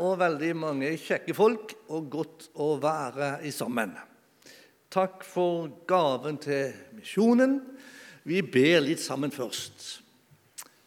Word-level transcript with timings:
og 0.00 0.18
veldig 0.20 0.54
mange 0.56 0.94
kjekke 1.00 1.34
folk, 1.36 1.74
og 1.92 2.08
godt 2.12 2.48
å 2.60 2.72
være 2.80 3.34
i 3.44 3.52
sammen. 3.52 3.92
Takk 4.90 5.22
for 5.26 5.68
gaven 5.88 6.40
til 6.42 6.72
misjonen. 6.96 7.60
Vi 8.26 8.40
ber 8.42 8.80
litt 8.82 9.02
sammen 9.02 9.30
først. 9.30 10.00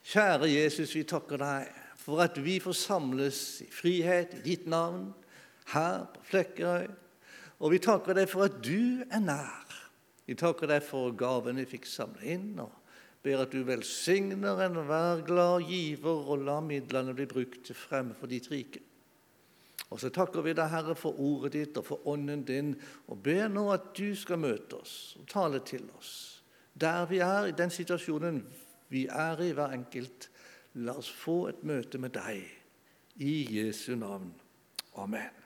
Kjære 0.04 0.50
Jesus, 0.52 0.92
vi 0.98 1.06
takker 1.08 1.40
deg 1.40 1.70
for 2.04 2.20
at 2.26 2.36
vi 2.44 2.58
får 2.60 2.76
samles 2.76 3.40
i 3.64 3.70
frihet 3.72 4.36
i 4.36 4.44
ditt 4.44 4.68
navn 4.68 5.14
her 5.72 6.04
på 6.12 6.26
Flekkerøy. 6.34 6.90
Og 7.64 7.72
vi 7.72 7.80
takker 7.80 8.18
deg 8.18 8.28
for 8.28 8.50
at 8.50 8.60
du 8.66 9.06
er 9.08 9.24
nær. 9.24 9.78
Vi 10.28 10.36
takker 10.40 10.68
deg 10.68 10.84
for 10.84 11.14
gaven 11.16 11.62
vi 11.62 11.68
fikk 11.68 11.88
samle 11.88 12.26
inn, 12.36 12.50
og 12.60 12.72
ber 13.24 13.46
at 13.46 13.56
du 13.56 13.64
velsigner 13.68 14.60
enhver 14.66 15.24
glad 15.28 15.70
giver, 15.70 16.28
og 16.28 16.44
la 16.48 16.60
midlene 16.64 17.16
bli 17.16 17.28
brukt 17.30 17.64
til 17.70 17.78
fremme 17.78 18.16
for 18.20 18.32
ditt 18.32 18.50
rike. 18.52 18.84
Og 19.94 20.00
så 20.02 20.10
takker 20.10 20.42
vi 20.42 20.56
deg, 20.58 20.72
Herre, 20.72 20.96
for 20.98 21.20
ordet 21.22 21.52
ditt 21.54 21.76
og 21.78 21.86
for 21.86 22.08
ånden 22.10 22.42
din, 22.48 22.72
og 23.14 23.20
ber 23.22 23.46
nå 23.52 23.68
at 23.76 23.92
du 23.94 24.16
skal 24.18 24.40
møte 24.42 24.80
oss 24.82 25.14
og 25.20 25.28
tale 25.30 25.60
til 25.62 25.86
oss. 26.00 26.42
Der 26.74 27.06
vi 27.06 27.20
er, 27.22 27.46
i 27.46 27.54
den 27.54 27.70
situasjonen 27.70 28.40
vi 28.90 29.06
er 29.06 29.42
i, 29.46 29.52
hver 29.54 29.76
enkelt, 29.78 30.32
la 30.82 30.98
oss 30.98 31.12
få 31.14 31.44
et 31.52 31.62
møte 31.62 32.02
med 32.02 32.16
deg. 32.18 32.42
I 33.22 33.36
Jesu 33.54 33.94
navn. 33.94 34.32
Amen. 34.98 35.38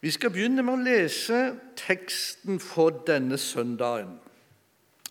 Vi 0.00 0.10
skal 0.14 0.30
begynne 0.30 0.62
med 0.62 0.78
å 0.78 0.84
lese 0.86 1.40
teksten 1.76 2.62
for 2.62 3.02
denne 3.06 3.34
søndagen. 3.38 4.14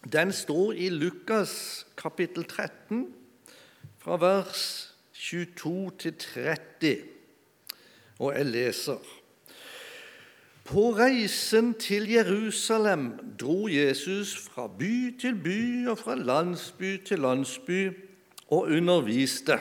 Den 0.08 0.32
står 0.32 0.80
i 0.80 0.88
Lukas 0.96 1.84
kapittel 2.00 2.48
13, 2.48 3.04
fra 4.00 4.16
vers 4.16 4.89
22-30. 5.20 6.98
Og 8.20 8.36
jeg 8.36 8.46
leser 8.46 8.98
På 10.64 10.92
reisen 10.96 11.74
til 11.74 12.10
Jerusalem 12.12 13.12
dro 13.40 13.68
Jesus 13.68 14.38
fra 14.38 14.68
by 14.80 15.20
til 15.20 15.36
by 15.36 15.88
og 15.88 15.98
fra 15.98 16.16
landsby 16.16 17.04
til 17.06 17.20
landsby 17.20 17.98
og 18.48 18.62
underviste. 18.62 19.60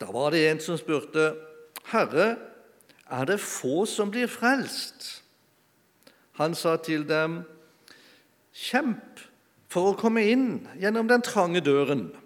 Da 0.00 0.04
var 0.12 0.30
det 0.30 0.50
en 0.50 0.60
som 0.60 0.76
spurte, 0.76 1.34
'Herre, 1.84 2.36
er 3.10 3.24
det 3.24 3.40
få 3.40 3.86
som 3.86 4.10
blir 4.10 4.26
frelst?' 4.26 5.22
Han 6.32 6.54
sa 6.54 6.76
til 6.76 7.08
dem, 7.08 7.42
'Kjemp 8.52 9.20
for 9.68 9.92
å 9.92 9.96
komme 9.96 10.26
inn 10.26 10.68
gjennom 10.80 11.08
den 11.08 11.22
trange 11.22 11.60
døren.' 11.60 12.25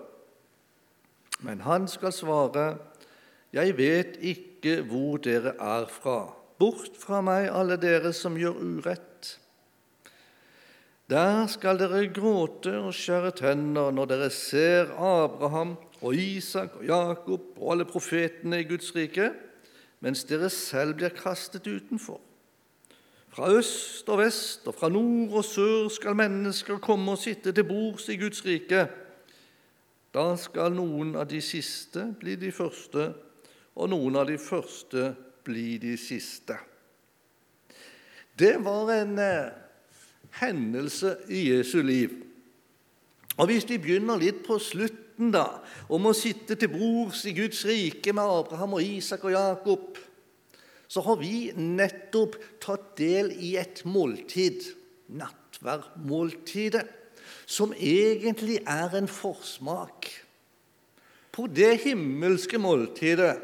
Men 1.41 1.61
han 1.61 1.87
skal 1.87 2.13
svare, 2.13 2.77
'Jeg 3.53 3.77
vet 3.77 4.17
ikke 4.21 4.81
hvor 4.81 5.17
dere 5.17 5.53
er 5.59 5.85
fra.' 5.85 6.35
Bort 6.59 6.97
fra 6.99 7.21
meg, 7.21 7.49
alle 7.49 7.77
dere 7.81 8.13
som 8.13 8.35
gjør 8.37 8.59
urett. 8.61 9.39
Der 11.09 11.47
skal 11.49 11.79
dere 11.79 12.05
gråte 12.13 12.75
og 12.77 12.93
skjære 12.93 13.31
tenner 13.35 13.89
når 13.91 14.11
dere 14.11 14.29
ser 14.29 14.93
Abraham 14.93 15.73
og 16.01 16.13
Isak 16.15 16.77
og 16.79 16.85
Jakob 16.85 17.57
og 17.57 17.71
alle 17.73 17.87
profetene 17.89 18.61
i 18.61 18.67
Guds 18.69 18.93
rike, 18.95 19.31
mens 19.99 20.23
dere 20.29 20.49
selv 20.53 20.99
blir 21.01 21.09
kastet 21.17 21.65
utenfor. 21.67 22.21
Fra 23.31 23.49
øst 23.51 24.09
og 24.09 24.21
vest 24.21 24.67
og 24.67 24.75
fra 24.75 24.89
nord 24.89 25.41
og 25.41 25.45
sør 25.45 25.89
skal 25.89 26.15
mennesker 26.15 26.77
komme 26.77 27.11
og 27.11 27.17
sitte 27.25 27.51
til 27.51 27.63
bords 27.67 28.09
i 28.09 28.19
Guds 28.21 28.45
rike. 28.45 28.85
Da 30.11 30.33
skal 30.35 30.73
noen 30.75 31.13
av 31.15 31.29
de 31.31 31.39
siste 31.43 32.09
bli 32.19 32.35
de 32.39 32.51
første, 32.51 33.11
og 33.79 33.91
noen 33.93 34.17
av 34.19 34.27
de 34.27 34.35
første 34.41 35.13
bli 35.47 35.77
de 35.79 35.95
siste. 35.99 36.57
Det 38.35 38.57
var 38.63 38.91
en 38.91 39.15
eh, 39.21 39.53
hendelse 40.41 41.15
i 41.31 41.45
Jesu 41.53 41.79
liv. 41.85 42.17
Og 43.39 43.47
Hvis 43.47 43.69
vi 43.69 43.79
begynner 43.79 44.19
litt 44.19 44.43
på 44.43 44.59
slutten, 44.59 45.31
da, 45.31 45.61
om 45.87 46.09
å 46.09 46.15
sitte 46.17 46.57
til 46.59 46.71
bords 46.73 47.23
i 47.29 47.35
Guds 47.37 47.63
rike 47.69 48.11
med 48.11 48.25
Abraham 48.25 48.75
og 48.79 48.83
Isak 48.83 49.23
og 49.29 49.35
Jakob, 49.35 49.99
så 50.91 51.03
har 51.05 51.19
vi 51.21 51.51
nettopp 51.55 52.35
tatt 52.59 52.97
del 52.99 53.31
i 53.39 53.53
et 53.61 53.85
måltid, 53.87 54.65
nattverdmåltidet 55.15 56.83
som 57.51 57.73
egentlig 57.75 58.61
er 58.63 58.93
en 58.95 59.09
forsmak 59.11 60.07
på 61.31 61.47
det 61.51 61.81
himmelske 61.83 62.59
måltidet, 62.59 63.41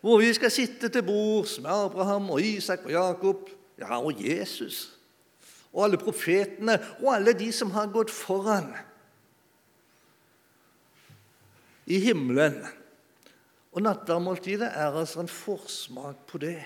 hvor 0.00 0.20
vi 0.20 0.28
skal 0.36 0.52
sitte 0.52 0.90
til 0.92 1.04
bords 1.06 1.56
med 1.60 1.70
Abraham 1.72 2.30
og 2.30 2.42
Isak 2.44 2.84
og 2.84 2.92
Jakob, 2.92 3.48
ja, 3.78 3.96
og 3.96 4.20
Jesus, 4.20 4.98
og 5.72 5.84
alle 5.84 6.00
profetene 6.00 6.76
og 7.02 7.14
alle 7.14 7.32
de 7.36 7.48
som 7.52 7.72
har 7.72 7.88
gått 7.92 8.12
foran 8.12 8.68
i 11.86 11.98
himmelen. 12.00 12.60
Og 13.72 13.84
nattverdmåltidet 13.84 14.68
er 14.68 14.96
altså 15.00 15.20
en 15.20 15.32
forsmak 15.32 16.22
på 16.28 16.40
det. 16.40 16.60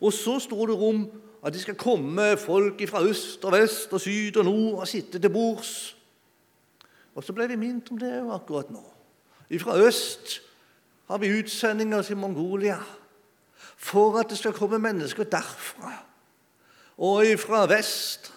Og 0.00 0.12
så 0.12 0.38
står 0.42 0.66
det 0.70 0.78
om 0.78 1.04
at 1.44 1.52
det 1.52 1.60
skal 1.60 1.74
komme 1.74 2.36
folk 2.36 2.88
fra 2.88 3.02
øst 3.04 3.44
og 3.44 3.52
vest 3.52 3.92
og 3.92 4.00
syd 4.00 4.36
og 4.36 4.44
nord 4.44 4.80
og 4.80 4.88
sitte 4.88 5.18
til 5.18 5.30
bords. 5.30 5.96
Og 7.14 7.24
så 7.24 7.32
ble 7.32 7.48
vi 7.48 7.56
minnet 7.56 7.90
om 7.90 7.98
det 7.98 8.12
akkurat 8.32 8.70
nå. 8.70 8.82
Fra 9.60 9.76
øst 9.78 10.40
har 11.08 11.18
vi 11.18 11.38
utsendinger 11.38 12.02
til 12.02 12.16
Mongolia 12.16 12.78
for 13.76 14.18
at 14.18 14.30
det 14.30 14.38
skal 14.38 14.52
komme 14.52 14.78
mennesker 14.78 15.24
derfra. 15.24 15.92
Og 16.98 17.26
fra 17.38 17.66
vest, 17.66 18.32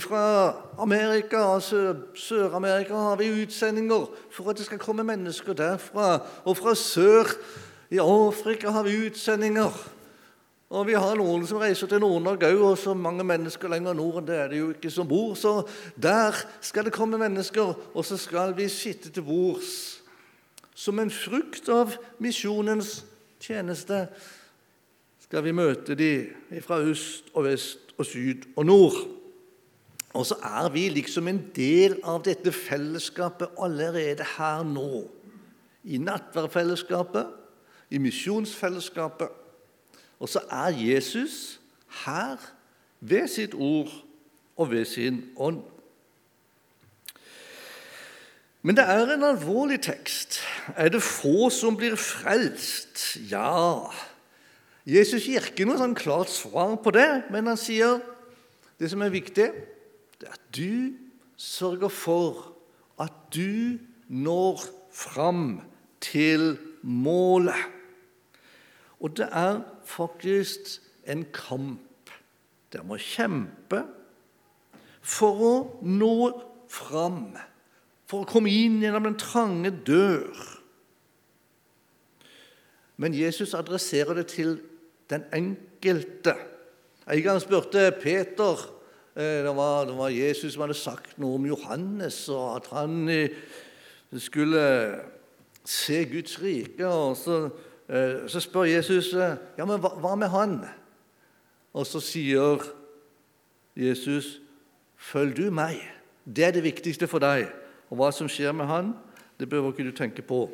fra 0.00 0.54
Amerika 0.78 1.36
og 1.36 1.62
Sør-Amerika 2.14 2.94
har 2.94 3.16
vi 3.16 3.42
utsendinger 3.42 4.10
for 4.30 4.50
at 4.50 4.58
det 4.58 4.66
skal 4.66 4.78
komme 4.78 5.04
mennesker 5.04 5.52
derfra. 5.52 6.18
Og 6.44 6.56
fra 6.56 6.74
sør 6.74 7.30
i 7.90 7.98
Afrika 7.98 8.70
har 8.70 8.82
vi 8.82 9.06
utsendinger 9.06 9.99
og 10.70 10.86
vi 10.86 10.94
har 10.94 11.16
noen 11.18 11.42
som 11.50 11.58
reiser 11.58 11.90
til 11.90 11.98
Nord-Norge 11.98 12.48
og 12.62 12.76
så 12.78 12.92
mange 12.94 13.24
mennesker 13.26 13.72
lenger 13.72 13.96
nord 13.98 14.20
enn 14.20 14.26
det 14.28 14.36
er 14.38 14.52
det 14.52 14.60
jo 14.60 14.68
ikke 14.70 14.92
som 14.94 15.08
bor. 15.10 15.32
Så 15.34 15.64
der 15.98 16.36
skal 16.62 16.86
det 16.86 16.94
komme 16.94 17.18
mennesker, 17.18 17.72
og 17.90 18.06
så 18.06 18.18
skal 18.20 18.54
vi 18.54 18.68
sitte 18.70 19.10
til 19.10 19.26
bords. 19.26 19.98
Som 20.70 21.02
en 21.02 21.10
frukt 21.10 21.66
av 21.74 21.96
misjonens 22.22 23.00
tjeneste 23.42 24.04
skal 25.26 25.42
vi 25.48 25.56
møte 25.58 25.98
de 25.98 26.12
fra 26.62 26.78
øst 26.86 27.34
og 27.34 27.48
vest 27.48 27.90
og 27.98 28.06
syd 28.06 28.46
og 28.54 28.70
nord. 28.70 29.00
Og 30.14 30.30
så 30.30 30.38
er 30.38 30.70
vi 30.70 30.86
liksom 30.94 31.26
en 31.30 31.42
del 31.54 31.98
av 32.06 32.22
dette 32.26 32.54
fellesskapet 32.54 33.58
allerede 33.58 34.22
her 34.36 34.62
nå. 34.66 35.02
I 35.82 35.98
nattverdfellesskapet, 35.98 37.26
i 37.90 37.98
misjonsfellesskapet. 37.98 39.39
Og 40.20 40.28
så 40.28 40.42
er 40.52 40.76
Jesus 40.76 41.60
her 42.04 42.36
ved 43.00 43.28
sitt 43.28 43.54
ord 43.54 43.92
og 44.56 44.70
ved 44.70 44.84
sin 44.84 45.24
ånd. 45.36 45.62
Men 48.62 48.76
det 48.76 48.84
er 48.84 49.14
en 49.14 49.24
alvorlig 49.24 49.80
tekst. 49.82 50.42
Er 50.76 50.92
det 50.92 51.02
få 51.02 51.48
som 51.50 51.78
blir 51.80 51.96
frelst? 51.96 53.16
Ja. 53.30 53.88
Jesus 54.84 55.24
gir 55.24 55.48
ikke 55.48 55.64
noe 55.64 55.80
sånn 55.80 55.96
klart 55.96 56.28
svar 56.32 56.76
på 56.84 56.92
det, 56.92 57.08
men 57.32 57.48
han 57.48 57.60
sier 57.60 58.02
det 58.80 58.90
som 58.92 59.00
er 59.04 59.12
viktig, 59.12 59.48
det 60.20 60.28
er 60.28 60.36
at 60.36 60.44
du 60.56 60.92
sørger 61.40 61.92
for 61.92 62.50
at 63.00 63.12
du 63.32 63.80
når 64.08 64.60
fram 64.92 65.60
til 66.04 66.58
målet. 66.82 67.79
Og 69.00 69.16
det 69.16 69.28
er 69.32 69.62
faktisk 69.84 70.80
en 71.06 71.24
kamp. 71.32 71.86
der 72.72 72.84
må 72.86 72.94
kjempe 73.02 73.80
for 75.02 75.40
å 75.42 75.54
nå 75.82 76.14
fram, 76.70 77.32
for 78.06 78.22
å 78.22 78.28
komme 78.30 78.52
inn 78.52 78.76
gjennom 78.78 79.08
den 79.08 79.16
trange 79.18 79.72
dør. 79.86 80.28
Men 83.00 83.16
Jesus 83.16 83.56
adresserer 83.58 84.20
det 84.20 84.28
til 84.36 84.60
den 85.10 85.24
enkelte. 85.34 86.36
En 87.10 87.22
gang 87.24 87.40
spurte 87.42 87.88
Peter 87.98 88.60
eh, 89.16 89.40
det 89.42 89.54
var, 89.56 89.88
det 89.88 89.96
var, 89.98 90.14
Jesus 90.14 90.54
som 90.54 90.66
hadde 90.66 90.78
sagt 90.78 91.16
noe 91.18 91.40
om 91.40 91.48
Johannes, 91.48 92.20
og 92.30 92.60
at 92.60 92.70
han 92.76 93.08
eh, 93.10 93.34
skulle 94.14 94.62
se 95.66 96.04
Guds 96.12 96.38
rike. 96.42 96.86
og 96.86 97.16
Så, 97.16 97.40
så 98.30 98.40
spør 98.40 98.68
Jesus 98.70 99.12
ja, 99.14 99.64
men 99.66 99.80
hva 99.82 100.14
med 100.14 100.30
han? 100.30 100.60
Og 101.74 101.86
så 101.86 102.00
sier 102.00 102.62
Jesus, 103.76 104.40
'Følg 104.96 105.36
du 105.36 105.50
meg.' 105.50 105.90
Det 106.36 106.44
er 106.44 106.50
det 106.50 106.62
viktigste 106.62 107.06
for 107.06 107.18
deg. 107.18 107.48
Og 107.90 107.96
hva 107.96 108.10
som 108.12 108.28
skjer 108.28 108.52
med 108.52 108.66
han, 108.66 108.94
det 109.40 109.48
behøver 109.48 109.72
ikke 109.72 109.90
du 109.90 109.96
tenke 109.96 110.22
på 110.22 110.50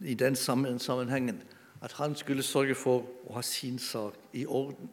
i 0.00 0.14
den 0.14 0.36
sammenhengen. 0.36 1.42
At 1.82 1.92
han 1.92 2.16
skulle 2.16 2.42
sørge 2.42 2.74
for 2.74 3.04
å 3.26 3.34
ha 3.34 3.42
sin 3.42 3.78
sak 3.78 4.14
i 4.32 4.46
orden. 4.46 4.90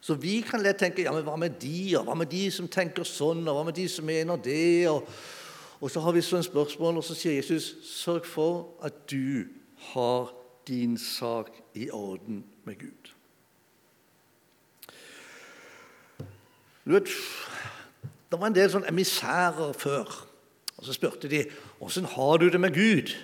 Så 0.00 0.14
vi 0.14 0.40
kan 0.40 0.62
lett 0.62 0.78
tenke 0.78 1.02
ja, 1.02 1.12
men 1.12 1.24
hva 1.24 1.36
med 1.36 1.60
de, 1.62 1.96
og 1.96 2.04
hva 2.04 2.14
med 2.14 2.26
de 2.26 2.50
som 2.50 2.68
tenker 2.68 3.06
sånn, 3.06 3.46
og 3.48 3.54
hva 3.54 3.64
med 3.68 3.76
de 3.78 3.88
som 3.88 4.04
mener 4.04 4.36
det? 4.36 4.88
Og, 4.90 5.06
og 5.80 5.90
så 5.90 6.02
har 6.02 6.12
vi 6.12 6.24
sånne 6.26 6.42
spørsmål, 6.42 6.98
og 6.98 7.06
så 7.06 7.14
sier 7.14 7.38
Jesus 7.38 7.76
sørg 7.86 8.26
for 8.26 8.74
at 8.84 9.06
du 9.10 9.46
har 9.92 10.32
din 10.66 10.98
sak 10.98 11.50
i 11.74 11.90
orden 11.90 12.44
med 12.64 12.78
Gud. 12.78 13.12
Du 16.84 16.92
vet, 16.92 17.08
Det 18.30 18.40
var 18.40 18.50
en 18.50 18.54
del 18.56 18.70
sånn 18.70 18.88
emissærer 18.90 19.72
før. 19.78 20.10
Og 20.76 20.84
Så 20.84 20.92
spurte 20.96 21.28
de 21.30 21.44
åssen 21.80 22.04
har 22.04 22.38
du 22.38 22.48
det 22.50 22.60
med 22.60 22.74
Gud. 22.74 23.14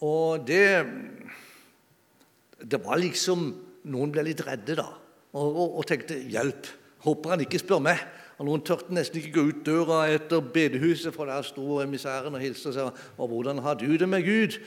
Og 0.00 0.46
det 0.46 0.86
Det 2.70 2.84
var 2.84 2.96
liksom 2.96 3.54
Noen 3.84 4.12
ble 4.12 4.22
litt 4.22 4.46
redde 4.46 4.76
da 4.76 4.86
og, 5.34 5.56
og, 5.56 5.78
og 5.78 5.86
tenkte 5.86 6.14
'hjelp'. 6.14 6.68
Håper 7.04 7.30
han 7.30 7.40
ikke 7.40 7.58
spør 7.58 7.82
meg. 7.82 7.98
Og 8.38 8.46
Noen 8.46 8.62
tørte 8.64 8.94
nesten 8.94 9.20
ikke 9.20 9.34
gå 9.34 9.42
ut 9.50 9.66
døra 9.66 10.06
etter 10.08 10.40
bedehuset, 10.40 11.14
for 11.14 11.26
der 11.26 11.42
sto 11.42 11.80
emissæren 11.82 12.34
og 12.34 12.40
hilste 12.40 12.68
og 12.68 12.74
sa 12.74 12.90
'Hvordan 13.18 13.58
har 13.62 13.74
du 13.74 13.96
det 13.96 14.08
med 14.08 14.22
Gud?' 14.22 14.60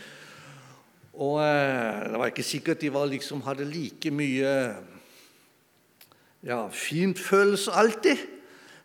Og 1.17 1.41
eh, 1.41 2.05
Det 2.11 2.19
var 2.21 2.31
ikke 2.31 2.45
sikkert 2.45 2.81
de 2.81 2.93
var, 2.93 3.09
liksom, 3.09 3.41
hadde 3.45 3.65
like 3.65 4.11
mye 4.13 4.53
ja, 6.45 6.67
fintfølelse 6.69 7.73
alltid. 7.73 8.25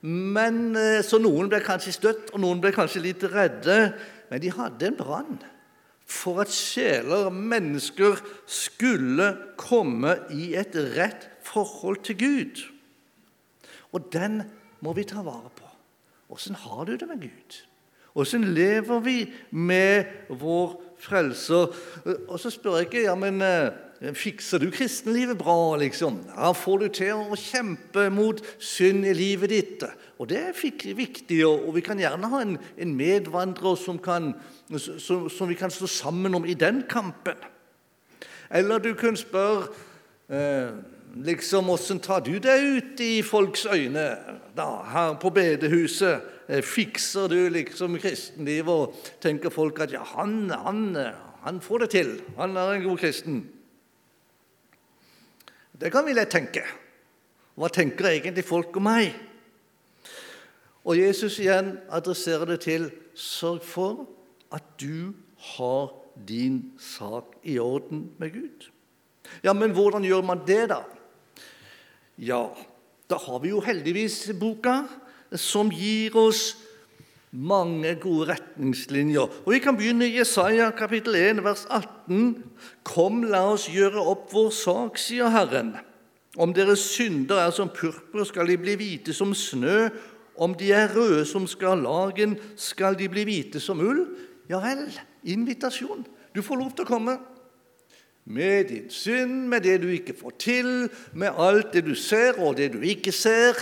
Men, 0.02 0.74
eh, 0.76 1.00
så 1.04 1.20
noen 1.22 1.50
ble 1.52 1.60
kanskje 1.62 1.94
støtt, 1.94 2.32
og 2.32 2.42
noen 2.42 2.62
ble 2.62 2.72
kanskje 2.74 3.04
litt 3.04 3.24
redde. 3.30 3.92
Men 4.30 4.42
de 4.42 4.52
hadde 4.54 4.88
en 4.88 4.98
brann 4.98 5.42
for 6.12 6.42
at 6.42 6.52
sjeler, 6.52 7.30
mennesker, 7.32 8.18
skulle 8.48 9.28
komme 9.60 10.16
i 10.34 10.52
et 10.58 10.74
rett 10.96 11.28
forhold 11.46 12.02
til 12.08 12.18
Gud. 12.20 12.64
Og 13.92 14.08
den 14.12 14.42
må 14.82 14.94
vi 14.96 15.06
ta 15.08 15.22
vare 15.24 15.52
på. 15.56 15.68
Åssen 16.32 16.56
har 16.56 16.88
du 16.88 16.96
det 16.96 17.08
med 17.08 17.22
Gud? 17.28 17.60
Åssen 18.14 18.44
lever 18.54 19.00
vi 19.00 19.16
med 19.50 20.04
vår 20.28 20.76
frelser? 21.00 21.72
Og 22.28 22.36
så 22.40 22.52
spør 22.52 22.80
jeg 22.80 22.90
ikke 22.90 23.06
ja, 23.06 23.16
men 23.18 23.40
eh, 23.42 23.72
Fikser 24.18 24.58
du 24.58 24.66
kristenlivet 24.74 25.38
bra, 25.38 25.76
liksom? 25.78 26.16
Ja, 26.34 26.50
Får 26.58 26.80
du 26.80 26.88
til 26.90 27.20
å 27.22 27.36
kjempe 27.38 28.08
mot 28.10 28.40
synd 28.58 29.06
i 29.06 29.12
livet 29.14 29.52
ditt? 29.52 29.84
Og 30.18 30.26
Det 30.28 30.40
er 30.40 30.94
viktig, 30.98 31.38
og 31.46 31.70
vi 31.76 31.84
kan 31.86 32.00
gjerne 32.02 32.30
ha 32.32 32.40
en, 32.42 32.58
medvandrer 32.98 33.78
som, 33.78 34.00
kan, 34.02 34.32
som, 34.74 35.48
vi 35.48 35.54
kan 35.58 35.70
stå 35.70 35.86
sammen 35.86 36.34
om 36.34 36.44
i 36.44 36.58
den 36.58 36.82
kampen. 36.90 37.38
Eller 38.50 38.82
du 38.82 38.92
kan 38.98 39.16
spørre 39.16 39.70
eh, 40.28 40.74
liksom, 41.14 41.70
Åssen 41.70 42.00
tar 42.00 42.20
du 42.24 42.36
deg 42.42 42.62
ut 42.62 43.00
i 43.00 43.22
folks 43.22 43.66
øyne 43.66 44.06
da, 44.56 44.68
her 44.92 45.16
på 45.20 45.30
bedehuset? 45.34 46.28
Eh, 46.48 46.62
fikser 46.62 47.28
du 47.30 47.48
liksom 47.52 47.98
kristenlivet, 48.02 48.68
og 48.68 49.12
tenker 49.22 49.52
folk 49.52 49.80
at 49.80 49.92
ja, 49.94 50.02
han, 50.16 50.50
han, 50.50 50.96
han 51.44 51.60
får 51.60 51.84
det 51.84 51.90
til. 51.96 52.14
Han 52.36 52.56
er 52.56 52.76
en 52.76 52.86
god 52.86 52.98
kristen. 52.98 53.42
Det 55.72 55.90
kan 55.92 56.06
vi 56.06 56.14
lett 56.14 56.30
tenke. 56.30 56.64
Hva 57.58 57.68
tenker 57.72 58.08
egentlig 58.10 58.44
folk 58.46 58.76
om 58.78 58.86
meg? 58.88 59.12
Og 60.82 60.98
Jesus 60.98 61.38
igjen 61.38 61.76
adresserer 61.92 62.48
det 62.54 62.62
til 62.64 62.88
sørg 63.14 63.62
for 63.66 64.06
at 64.52 64.64
du 64.80 65.12
har 65.56 65.92
din 66.28 66.72
sak 66.80 67.36
i 67.42 67.58
orden 67.62 68.10
med 68.18 68.34
Gud. 68.34 68.66
Ja, 69.44 69.52
men 69.52 69.72
hvordan 69.74 70.04
gjør 70.04 70.24
man 70.26 70.42
det, 70.46 70.68
da? 70.72 70.82
Ja, 72.22 72.52
da 73.10 73.16
har 73.18 73.40
vi 73.42 73.50
jo 73.50 73.60
heldigvis 73.64 74.28
boka 74.38 74.84
som 75.34 75.72
gir 75.74 76.14
oss 76.14 76.52
mange 77.34 77.96
gode 77.98 78.28
retningslinjer. 78.28 79.26
Og 79.42 79.48
Vi 79.50 79.58
kan 79.58 79.74
begynne 79.74 80.06
i 80.06 80.20
Jesaja 80.20 80.68
kapittel 80.70 81.16
1, 81.18 81.40
vers 81.42 81.64
18. 81.66 82.44
Kom, 82.86 83.24
la 83.26 83.40
oss 83.50 83.66
gjøre 83.66 84.04
opp 84.12 84.30
vår 84.30 84.52
sak, 84.54 85.00
sier 85.02 85.34
Herren. 85.34 85.74
Om 86.38 86.54
deres 86.54 86.84
synder 86.94 87.42
er 87.42 87.50
som 87.50 87.72
purpur, 87.74 88.22
skal 88.28 88.46
de 88.46 88.60
bli 88.60 88.78
hvite 88.78 89.10
som 89.12 89.34
snø. 89.34 89.88
Om 90.38 90.54
de 90.54 90.70
er 90.70 90.94
røde 90.94 91.26
som 91.26 91.50
skarlagen, 91.50 92.38
skal 92.54 92.94
de 92.94 93.10
bli 93.10 93.26
hvite 93.26 93.58
som 93.60 93.82
ull. 93.82 94.06
Ja 94.46 94.62
vel, 94.62 94.86
invitasjon. 95.26 96.06
Du 96.30 96.38
får 96.38 96.62
lov 96.62 96.70
til 96.76 96.86
å 96.86 96.92
komme. 96.94 97.18
Med 98.24 98.68
din 98.70 98.90
synd, 98.90 99.48
med 99.50 99.64
det 99.66 99.80
du 99.82 99.88
ikke 99.90 100.14
får 100.14 100.34
til, 100.38 100.90
med 101.12 101.34
alt 101.38 101.72
det 101.74 101.84
du 101.86 101.94
ser 101.98 102.38
og 102.38 102.56
det 102.56 102.72
du 102.72 102.80
ikke 102.80 103.12
ser. 103.12 103.58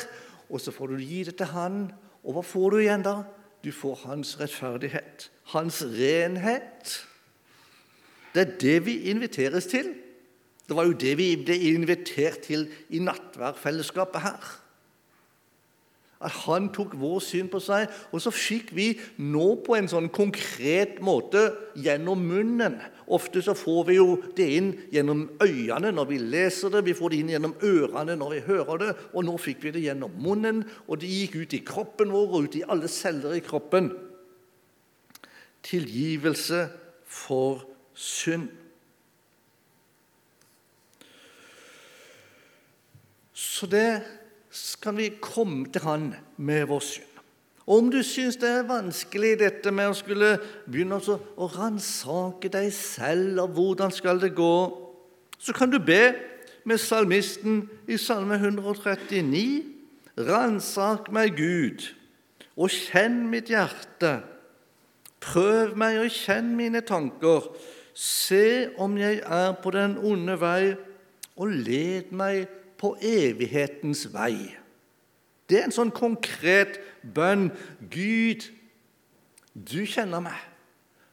Og 0.51 0.61
så 0.61 0.73
får 0.75 0.87
du 0.93 0.99
gi 0.99 1.25
det 1.25 1.37
til 1.41 1.53
Han. 1.55 1.87
Og 2.25 2.37
hva 2.37 2.45
får 2.45 2.71
du 2.71 2.81
igjen 2.83 3.05
da? 3.07 3.23
Du 3.65 3.73
får 3.73 4.03
hans 4.05 4.35
rettferdighet, 4.41 5.31
hans 5.53 5.83
renhet. 5.85 7.07
Det 8.35 8.43
er 8.43 8.57
det 8.61 8.79
vi 8.87 8.97
inviteres 9.11 9.67
til. 9.67 9.93
Det 10.69 10.77
var 10.77 10.87
jo 10.87 10.97
det 10.97 11.17
vi 11.19 11.33
ble 11.37 11.57
invitert 11.73 12.45
til 12.47 12.69
i 12.95 13.01
nattverdfellesskapet 13.03 14.23
her. 14.23 14.51
At 16.21 16.37
han 16.45 16.69
tok 16.73 16.95
vår 17.01 17.19
synd 17.25 17.49
på 17.51 17.59
seg, 17.65 17.89
og 18.13 18.21
så 18.23 18.31
fikk 18.33 18.75
vi 18.77 18.93
nå 19.25 19.47
på 19.65 19.75
en 19.77 19.89
sånn 19.89 20.11
konkret 20.13 21.01
måte 21.05 21.47
gjennom 21.81 22.23
munnen. 22.29 22.77
Ofte 23.11 23.43
så 23.43 23.57
får 23.59 23.81
vi 23.89 23.97
jo 23.97 24.15
det 24.39 24.47
inn 24.55 24.69
gjennom 24.95 25.25
øynene 25.43 25.91
når 25.95 26.07
vi 26.13 26.19
leser 26.23 26.71
det, 26.71 26.85
vi 26.87 26.95
får 26.95 27.11
det 27.11 27.19
inn 27.23 27.33
gjennom 27.35 27.57
ørene 27.67 28.15
når 28.19 28.37
vi 28.37 28.45
hører 28.47 28.81
det, 28.83 28.91
og 29.11 29.27
nå 29.27 29.35
fikk 29.43 29.65
vi 29.67 29.75
det 29.75 29.83
gjennom 29.89 30.15
munnen, 30.23 30.63
og 30.87 31.03
det 31.03 31.11
gikk 31.11 31.41
ut 31.43 31.59
i 31.59 31.65
kroppen 31.67 32.15
vår 32.15 32.37
og 32.39 32.47
ut 32.47 32.61
i 32.61 32.65
alle 32.71 32.91
celler 32.91 33.35
i 33.35 33.43
kroppen. 33.45 33.91
Tilgivelse 35.67 36.65
for 37.11 37.67
synd. 37.99 38.49
Så 43.35 43.67
det 43.67 44.01
skal 44.55 44.97
vi 44.97 45.13
komme 45.21 45.67
til 45.73 45.83
Han 45.85 46.13
med 46.39 46.69
vår 46.71 46.85
synd. 46.85 47.10
Om 47.71 47.91
du 47.93 48.01
syns 48.03 48.35
det 48.41 48.49
er 48.51 48.67
vanskelig 48.67 49.37
dette 49.39 49.71
med 49.71 49.93
å 49.93 49.95
skulle 49.95 50.33
begynne 50.67 50.99
å 50.99 51.47
ransake 51.55 52.51
deg 52.51 52.73
selv, 52.75 53.45
og 53.45 53.55
hvordan 53.55 53.95
skal 53.95 54.19
det 54.19 54.33
gå, 54.35 54.55
så 55.39 55.55
kan 55.55 55.71
du 55.71 55.79
be 55.79 56.11
med 56.67 56.83
salmisten 56.83 57.63
i 57.87 57.99
Salme 58.01 58.41
139. 58.41 59.63
Ransak 60.27 61.13
meg, 61.15 61.39
Gud, 61.39 61.87
og 62.59 62.75
kjenn 62.75 63.23
mitt 63.31 63.53
hjerte. 63.53 64.19
Prøv 65.23 65.77
meg 65.79 66.01
og 66.03 66.11
kjenn 66.13 66.51
mine 66.59 66.83
tanker. 66.83 67.53
Se 67.95 68.73
om 68.83 68.99
jeg 68.99 69.23
er 69.23 69.55
på 69.63 69.73
den 69.77 69.95
onde 70.03 70.37
vei, 70.43 70.75
og 71.39 71.55
led 71.55 72.11
meg 72.13 72.51
på 72.81 72.97
evighetens 72.99 74.09
vei. 74.13 74.60
Det 75.51 75.59
er 75.59 75.67
en 75.67 75.75
sånn 75.75 75.91
konkret 75.95 76.79
bønn. 77.03 77.49
Gud, 77.91 78.47
du 79.55 79.83
kjenner 79.89 80.23
meg. 80.23 80.39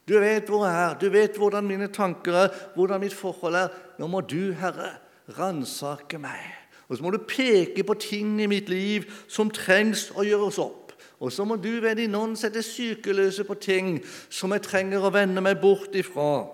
Du 0.08 0.15
vet 0.24 0.48
hvor 0.48 0.63
jeg 0.63 0.77
er, 0.86 0.94
du 1.01 1.10
vet 1.12 1.36
hvordan 1.36 1.65
mine 1.67 1.89
tanker 1.91 2.38
er, 2.46 2.53
hvordan 2.77 3.01
mitt 3.03 3.15
forhold 3.17 3.58
er. 3.60 3.74
Nå 4.00 4.08
må 4.08 4.22
du, 4.24 4.53
Herre, 4.56 4.94
ransake 5.36 6.20
meg. 6.22 6.46
Og 6.88 6.96
så 6.96 7.03
må 7.03 7.12
du 7.12 7.25
peke 7.27 7.84
på 7.84 7.98
ting 8.00 8.38
i 8.39 8.48
mitt 8.48 8.70
liv 8.72 9.10
som 9.27 9.51
trengs 9.51 10.08
å 10.15 10.24
gjøres 10.24 10.62
opp. 10.63 10.94
Og 11.20 11.34
så 11.34 11.44
må 11.50 11.58
du 11.60 11.82
ved 11.82 11.98
din 12.00 12.15
ånd 12.15 12.38
sette 12.39 12.62
sykeløse 12.63 13.44
på 13.44 13.58
ting 13.60 13.98
som 14.29 14.53
jeg 14.53 14.63
trenger 14.67 15.03
å 15.03 15.12
vende 15.12 15.41
meg 15.44 15.58
bort 15.60 15.96
ifra, 15.98 16.46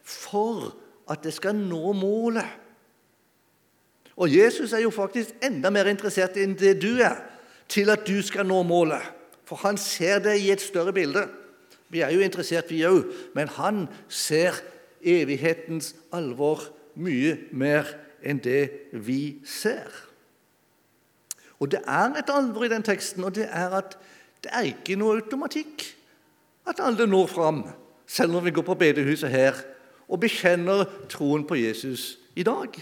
for 0.00 0.70
at 1.10 1.26
jeg 1.26 1.36
skal 1.36 1.58
nå 1.58 1.92
målet. 1.98 2.60
Og 4.16 4.30
Jesus 4.30 4.72
er 4.72 4.84
jo 4.84 4.92
faktisk 4.94 5.34
enda 5.42 5.72
mer 5.74 5.90
interessert 5.90 6.38
enn 6.40 6.54
det 6.58 6.76
du 6.80 6.94
er, 7.02 7.18
til 7.68 7.90
at 7.90 8.06
du 8.06 8.22
skal 8.22 8.46
nå 8.46 8.62
målet. 8.62 9.02
For 9.44 9.56
han 9.66 9.76
ser 9.76 10.18
det 10.18 10.38
i 10.40 10.50
et 10.50 10.60
større 10.60 10.92
bilde. 10.92 11.26
Vi 11.92 12.00
er 12.00 12.10
jo 12.14 12.20
interessert, 12.24 12.70
vi 12.70 12.84
òg, 12.88 13.04
men 13.34 13.48
han 13.48 13.86
ser 14.08 14.62
evighetens 15.02 15.94
alvor 16.12 16.62
mye 16.94 17.36
mer 17.52 17.88
enn 18.24 18.40
det 18.40 18.70
vi 18.92 19.42
ser. 19.44 19.90
Og 21.60 21.70
Det 21.70 21.80
er 21.86 22.16
et 22.18 22.30
alvor 22.32 22.64
i 22.64 22.72
den 22.72 22.82
teksten, 22.82 23.24
og 23.24 23.34
det 23.34 23.46
er 23.50 23.70
at 23.78 23.98
det 24.42 24.50
er 24.50 24.72
ikke 24.72 24.96
noe 24.98 25.20
automatikk 25.20 25.84
at 26.66 26.80
alle 26.82 27.06
når 27.06 27.28
fram, 27.30 27.62
selv 28.06 28.36
om 28.36 28.44
vi 28.44 28.50
går 28.50 28.66
på 28.66 28.74
bedehuset 28.74 29.30
her 29.30 29.54
og 30.08 30.20
bekjenner 30.20 30.84
troen 31.08 31.44
på 31.46 31.54
Jesus 31.54 32.18
i 32.36 32.42
dag. 32.42 32.74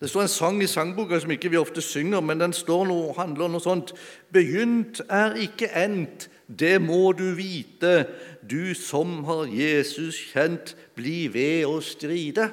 Det 0.00 0.10
står 0.10 0.24
en 0.24 0.32
sang 0.32 0.62
i 0.62 0.68
sangboka 0.68 1.20
som 1.22 1.30
ikke 1.30 1.52
vi 1.52 1.60
ofte 1.60 1.82
synger, 1.84 2.20
men 2.20 2.40
den 2.42 2.52
står 2.52 2.88
noe, 2.90 3.14
handler 3.16 3.52
noe 3.52 3.62
sånt 3.62 3.94
Begynt 4.34 5.00
er 5.06 5.36
ikke 5.40 5.70
endt, 5.78 6.28
det 6.48 6.76
må 6.82 7.14
du 7.16 7.30
vite, 7.38 8.10
du 8.42 8.74
som 8.76 9.22
har 9.28 9.46
Jesus 9.48 10.18
kjent, 10.32 10.74
bli 10.98 11.28
ved 11.32 11.64
å 11.70 11.78
stride. 11.80 12.50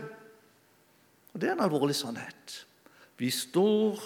Og 1.33 1.41
Det 1.41 1.49
er 1.49 1.57
en 1.57 1.65
alvorlig 1.65 1.97
sannhet. 1.97 2.61
Vi 3.19 3.29
står 3.33 3.99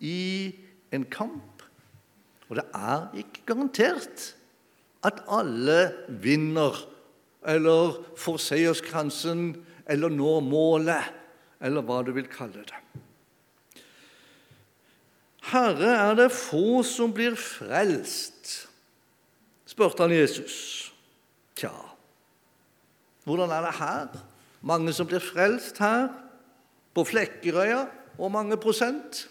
i 0.00 0.54
en 0.94 1.04
kamp, 1.10 1.62
og 2.48 2.56
det 2.60 2.66
er 2.74 3.08
ikke 3.18 3.44
garantert 3.50 4.32
at 5.06 5.22
alle 5.28 5.92
vinner 6.22 6.74
eller 7.46 8.00
får 8.18 8.40
seierskransen 8.42 9.50
eller 9.86 10.10
når 10.10 10.40
målet, 10.42 11.12
eller 11.66 11.84
hva 11.86 12.00
du 12.06 12.12
vil 12.16 12.28
kalle 12.30 12.62
det. 12.66 12.80
Herre, 15.46 15.92
er 16.08 16.16
det 16.18 16.30
få 16.34 16.82
som 16.86 17.12
blir 17.14 17.36
frelst? 17.38 18.64
spurte 19.66 20.06
han 20.06 20.14
Jesus. 20.14 20.88
Tja, 21.58 21.74
hvordan 23.26 23.52
er 23.52 23.66
det 23.66 23.76
her? 23.76 24.16
Mange 24.66 24.94
som 24.96 25.06
blir 25.06 25.20
frelst 25.20 25.78
her? 25.82 26.08
På 26.94 27.04
Flekkerøya? 27.04 27.84
og 28.18 28.32
mange 28.32 28.56
prosent? 28.56 29.28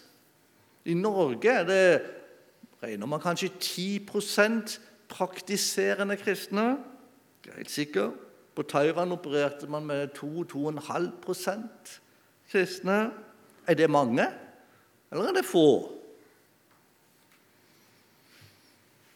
I 0.84 0.94
Norge 0.94 1.50
er 1.50 1.64
det 1.64 2.02
regner 2.82 3.06
man 3.06 3.20
kanskje 3.20 3.50
10% 3.60 4.78
praktiserende 5.08 6.16
kristne. 6.16 6.78
Jeg 7.44 7.52
er 7.52 7.56
helt 7.56 7.70
sikker. 7.70 8.10
På 8.54 8.62
Taiwan 8.62 9.12
opererte 9.12 9.66
man 9.66 9.86
med 9.86 10.08
2-2,5 10.18 11.10
kristne. 12.50 13.10
Er 13.66 13.74
det 13.74 13.90
mange, 13.90 14.26
eller 15.10 15.30
er 15.30 15.38
det 15.38 15.46
få? 15.46 15.92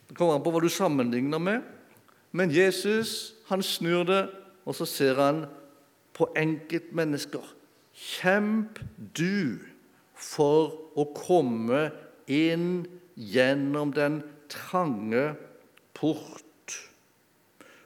Det 0.09 0.17
kommer 0.19 0.35
an 0.35 0.43
på 0.43 0.51
hva 0.51 0.63
du 0.63 0.71
sammenligner 0.73 1.39
med. 1.39 1.63
Men 2.35 2.51
Jesus 2.55 3.35
han 3.51 3.63
snur 3.63 4.05
det, 4.07 4.25
og 4.67 4.75
så 4.79 4.87
ser 4.87 5.19
han 5.19 5.45
på 6.15 6.29
enkeltmennesker. 6.39 7.45
Kjemp 7.95 8.79
du 9.17 9.59
for 10.15 10.77
å 10.99 11.07
komme 11.17 11.89
inn 12.31 12.85
gjennom 13.15 13.95
den 13.97 14.21
trange 14.51 15.33
port. 15.97 16.77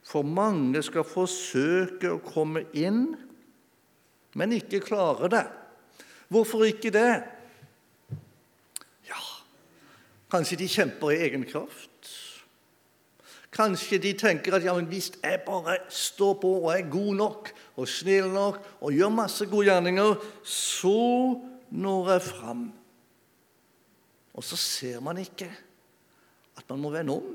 For 0.05 0.27
mange 0.27 0.83
skal 0.85 1.07
forsøke 1.09 2.13
å 2.13 2.23
komme 2.25 2.67
inn, 2.77 3.15
men 4.35 4.53
ikke 4.53 4.83
klare 4.85 5.31
det. 5.31 5.45
Hvorfor 6.29 6.64
ikke 6.67 6.91
det? 6.95 7.23
Ja, 9.09 9.25
kanskje 10.31 10.59
de 10.59 10.69
kjemper 10.69 11.14
i 11.14 11.21
egen 11.29 11.45
kraft. 11.49 11.91
Kanskje 13.55 14.00
de 14.03 14.12
tenker 14.19 14.57
at 14.57 14.64
ja, 14.67 14.75
men 14.75 14.88
hvis 14.91 15.12
jeg 15.23 15.43
bare 15.47 15.76
står 15.88 16.33
på 16.43 16.50
og 16.64 16.73
er 16.75 16.88
god 16.91 17.14
nok 17.14 17.50
og 17.76 17.88
snill 17.88 18.33
nok 18.35 18.59
og 18.81 18.97
gjør 18.97 19.12
masse 19.14 19.47
gode 19.47 19.69
gjerninger, 19.69 20.17
så 20.43 21.38
når 21.71 22.11
jeg 22.11 22.23
fram. 22.23 22.64
Og 24.35 24.43
så 24.43 24.59
ser 24.59 25.00
man 25.00 25.21
ikke 25.23 25.50
at 26.59 26.67
man 26.71 26.83
må 26.83 26.91
vende 26.91 27.14
om 27.14 27.35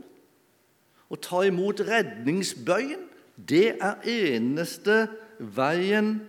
og 1.10 1.22
ta 1.26 1.42
imot 1.48 1.82
redningsbøyen. 1.88 3.08
Det 3.50 3.80
er 3.82 4.04
eneste 4.06 5.08
veien 5.40 6.20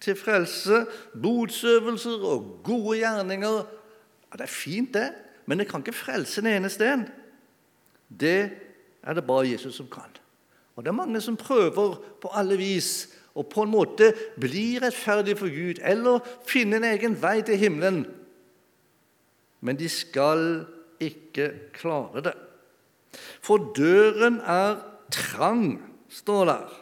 til 0.00 0.16
frelse. 0.18 0.84
Botsøvelser 1.22 2.24
og 2.24 2.60
gode 2.64 2.98
gjerninger 3.00 3.58
ja, 4.28 4.36
Det 4.36 4.44
er 4.44 4.52
fint, 4.52 4.94
det, 4.94 5.12
men 5.46 5.58
det 5.58 5.68
kan 5.68 5.80
ikke 5.80 5.96
frelse 5.96 6.42
den 6.42 6.52
eneste 6.52 6.84
en. 6.92 7.06
Det 8.08 8.50
er 9.02 9.14
det 9.14 9.26
bare 9.26 9.48
Jesus 9.48 9.74
som 9.76 9.88
kan. 9.88 10.10
Og 10.76 10.84
Det 10.84 10.88
er 10.88 11.00
mange 11.00 11.20
som 11.20 11.36
prøver 11.36 11.96
på 12.20 12.30
alle 12.32 12.56
vis 12.56 13.08
å 13.34 13.42
på 13.46 13.64
en 13.64 13.72
måte 13.72 14.12
bli 14.40 14.78
rettferdig 14.82 15.36
for 15.38 15.50
Gud 15.52 15.80
eller 15.86 16.22
finne 16.46 16.78
en 16.78 16.88
egen 16.90 17.16
vei 17.22 17.40
til 17.46 17.58
himmelen. 17.58 18.02
Men 19.60 19.78
de 19.78 19.88
skal 19.90 20.66
ikke 21.02 21.50
klare 21.74 22.22
det. 22.28 22.34
For 23.42 23.72
døren 23.74 24.40
er 24.44 24.78
trang, 25.10 25.80
står 26.08 26.44
der. 26.50 26.74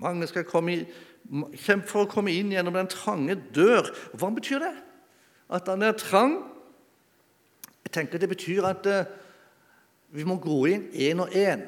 Mange 0.00 0.26
skal 0.26 0.46
komme 0.48 0.84
kjempe 1.56 1.88
for 1.88 2.04
å 2.04 2.10
komme 2.10 2.32
inn 2.34 2.52
gjennom 2.52 2.76
den 2.76 2.90
trange 2.92 3.36
dør. 3.56 3.88
Hva 4.18 4.30
betyr 4.34 4.64
det? 4.64 4.74
At 5.54 5.68
den 5.68 5.84
er 5.86 5.96
trang? 5.98 6.38
Jeg 7.84 7.94
tenker 7.96 8.18
Det 8.18 8.28
betyr 8.28 8.68
at 8.68 8.86
uh, 8.90 9.06
vi 10.14 10.24
må 10.26 10.36
gå 10.42 10.60
inn 10.72 10.86
én 10.92 11.22
og 11.22 11.32
én. 11.34 11.64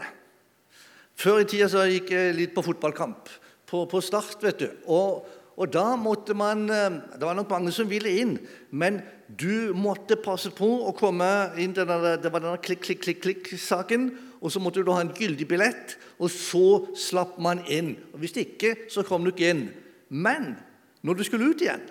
Før 1.17 1.41
i 1.43 1.49
tida 1.49 1.69
så 1.73 1.87
gikk 1.89 2.13
jeg 2.13 2.37
litt 2.37 2.55
på 2.55 2.65
fotballkamp 2.67 3.33
på, 3.67 3.85
på 3.89 4.01
Start. 4.05 4.39
vet 4.43 4.61
du. 4.61 4.69
Og, 4.87 5.27
og, 5.57 5.67
da 5.73 5.97
måtte 5.97 6.37
man 6.37 6.69
uh, 6.71 7.01
Det 7.17 7.25
var 7.25 7.39
nok 7.39 7.51
mange 7.51 7.73
som 7.75 7.89
ville 7.91 8.13
inn, 8.21 8.37
men 8.71 9.01
du 9.27 9.73
måtte 9.75 10.19
passe 10.21 10.53
på 10.55 10.69
å 10.87 10.95
komme 10.95 11.27
inn 11.59 11.75
til 11.75 11.89
denne, 11.89 12.15
det 12.23 12.31
var 12.31 12.45
denne 12.45 12.63
klikk-klikk-klikk-saken. 12.63 14.11
Og 14.47 14.53
så 14.55 14.63
måtte 14.63 14.85
du 14.87 14.93
ha 14.95 15.01
en 15.03 15.11
gyldig 15.11 15.49
billett, 15.51 15.97
og 16.23 16.31
så 16.31 16.85
slapp 16.95 17.35
man 17.43 17.65
inn. 17.67 17.97
Og 18.15 18.21
Hvis 18.23 18.37
ikke, 18.39 18.77
så 18.93 19.03
kom 19.03 19.27
du 19.27 19.33
ikke 19.33 19.51
inn. 19.51 19.65
Men 20.09 20.55
når 21.03 21.19
du 21.19 21.27
skulle 21.27 21.49
ut 21.51 21.63
igjen, 21.65 21.83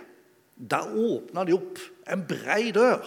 da 0.56 0.86
åpna 0.88 1.44
de 1.44 1.58
opp 1.58 1.82
en 2.08 2.24
brei 2.24 2.72
dør. 2.76 3.04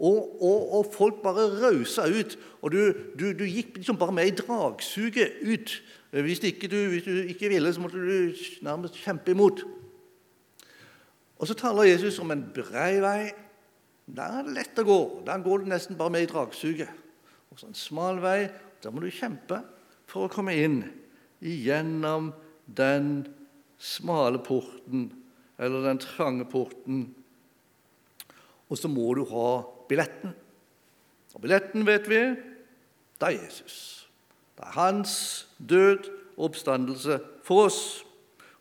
Og, 0.00 0.40
og, 0.40 0.60
og 0.78 0.94
folk 0.94 1.18
bare 1.20 1.50
rausa 1.60 2.06
ut. 2.08 2.38
Og 2.64 2.72
du, 2.72 2.80
du, 3.20 3.26
du 3.36 3.44
gikk 3.44 3.76
liksom 3.76 3.98
bare 4.00 4.16
med 4.16 4.30
i 4.30 4.38
dragsuget 4.38 5.42
ut. 5.44 5.74
Hvis 6.24 6.40
ikke, 6.48 6.70
du, 6.72 6.78
hvis 6.94 7.04
du 7.04 7.12
ikke 7.34 7.52
ville, 7.52 7.74
så 7.74 7.84
måtte 7.84 8.00
du 8.00 8.32
nærmest 8.64 8.96
kjempe 8.96 9.36
imot. 9.36 9.60
Og 11.36 11.48
så 11.48 11.54
taler 11.54 11.92
Jesus 11.92 12.18
om 12.20 12.32
en 12.32 12.48
brei 12.56 12.96
vei 13.04 13.20
der 14.10 14.40
er 14.40 14.46
det 14.46 14.56
lett 14.56 14.80
å 14.82 14.86
gå. 14.86 14.98
Der 15.26 15.42
går 15.44 15.62
du 15.62 15.70
nesten 15.70 15.98
bare 15.98 16.10
med 16.10 16.24
i 16.24 16.30
dragsuget. 16.30 16.90
Og 17.50 17.60
så 17.60 17.68
en 17.68 17.78
smal 17.78 18.18
vei. 18.22 18.48
Der 18.82 18.92
må 18.92 19.02
du 19.02 19.10
kjempe 19.12 19.60
for 20.08 20.26
å 20.26 20.32
komme 20.32 20.54
inn 20.56 20.82
igjennom 21.40 22.30
den 22.66 23.24
smale 23.80 24.40
porten, 24.44 25.08
eller 25.60 25.84
den 25.88 26.00
trange 26.02 26.46
porten. 26.48 27.08
Og 28.70 28.78
så 28.78 28.88
må 28.92 29.08
du 29.16 29.24
ha 29.32 29.48
billetten. 29.90 30.34
Og 31.34 31.42
billetten, 31.44 31.86
vet 31.86 32.08
vi, 32.10 32.20
det 33.20 33.28
er 33.28 33.36
Jesus. 33.36 33.78
Det 34.56 34.66
er 34.66 34.76
hans 34.76 35.14
død 35.58 36.08
og 36.36 36.50
oppstandelse 36.50 37.18
for 37.46 37.68
oss. 37.68 37.80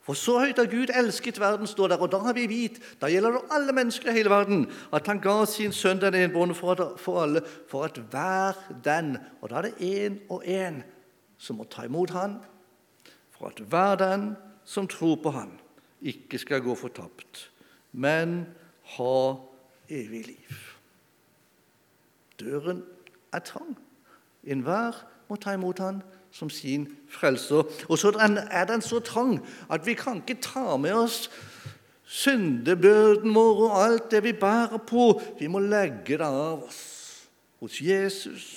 For 0.10 0.18
så 0.18 0.40
høyt 0.42 0.58
har 0.58 0.66
Gud 0.66 0.90
elsket 0.98 1.38
verden, 1.38 1.68
står 1.70 1.92
der. 1.92 2.02
Og 2.02 2.10
da 2.10 2.18
har 2.24 2.34
vi 2.34 2.48
vit, 2.50 2.80
da 2.98 3.12
gjelder 3.14 3.36
det 3.36 3.54
alle 3.54 3.76
mennesker 3.78 4.10
i 4.10 4.16
hele 4.16 4.32
verden, 4.34 4.64
at 4.90 5.06
han 5.06 5.20
ga 5.22 5.44
sin 5.46 5.70
sønn 5.70 6.02
den 6.02 6.18
enbårne 6.18 6.56
for, 6.58 7.20
alle, 7.22 7.44
for 7.70 7.86
at 7.86 8.00
hver 8.10 8.58
den 8.82 9.20
Og 9.42 9.52
da 9.52 9.60
er 9.60 9.68
det 9.68 9.86
én 9.86 10.18
og 10.34 10.42
én 10.50 10.82
som 11.38 11.62
må 11.62 11.68
ta 11.70 11.86
imot 11.86 12.10
han, 12.10 12.40
for 13.30 13.54
at 13.54 13.62
hver 13.62 14.02
den 14.02 14.32
som 14.66 14.90
tror 14.90 15.20
på 15.22 15.30
han, 15.30 15.54
ikke 16.02 16.42
skal 16.42 16.66
gå 16.66 16.74
fortapt, 16.74 17.52
men 17.94 18.48
ha 18.98 19.16
evig 19.94 20.26
liv. 20.26 20.62
Døren 22.42 22.82
er 23.30 23.46
trang. 23.46 23.78
Enhver 24.42 25.06
må 25.30 25.38
ta 25.38 25.54
imot 25.54 25.86
han 25.86 26.02
som 26.32 26.50
sin 26.50 26.88
frelser. 27.10 27.64
Og 27.90 28.00
så 28.00 28.14
er 28.52 28.66
den 28.70 28.82
så 28.82 29.00
trang 29.00 29.40
at 29.70 29.86
vi 29.86 29.94
kan 29.94 30.22
ikke 30.22 30.42
ta 30.42 30.78
med 30.78 30.94
oss 30.94 31.30
syndebyrden 32.10 33.36
vår 33.36 33.64
og 33.68 33.76
alt 33.84 34.12
det 34.12 34.24
vi 34.26 34.34
bærer 34.34 34.82
på. 34.88 35.22
Vi 35.40 35.48
må 35.48 35.62
legge 35.62 36.18
det 36.18 36.26
av 36.26 36.64
oss 36.66 36.82
hos 37.60 37.82
Jesus 37.82 38.48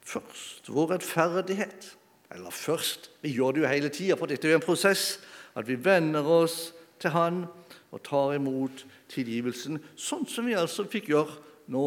først. 0.00 0.68
Vår 0.68 0.94
rettferdighet. 0.94 1.96
Eller 2.30 2.50
først. 2.50 3.10
Vi 3.22 3.34
gjør 3.34 3.52
det 3.52 3.62
jo 3.62 3.68
hele 3.68 3.88
tida, 3.88 4.16
for 4.16 4.30
dette 4.30 4.46
er 4.46 4.54
jo 4.54 4.60
en 4.60 4.64
prosess. 4.64 5.18
At 5.58 5.66
vi 5.68 5.76
venner 5.84 6.24
oss 6.24 6.70
til 7.00 7.10
Han 7.10 7.44
og 7.90 8.02
tar 8.06 8.36
imot 8.36 8.84
tilgivelsen, 9.10 9.80
sånn 9.98 10.26
som 10.30 10.46
vi 10.46 10.54
altså 10.54 10.84
fikk 10.86 11.08
gjøre 11.10 11.40
nå 11.74 11.86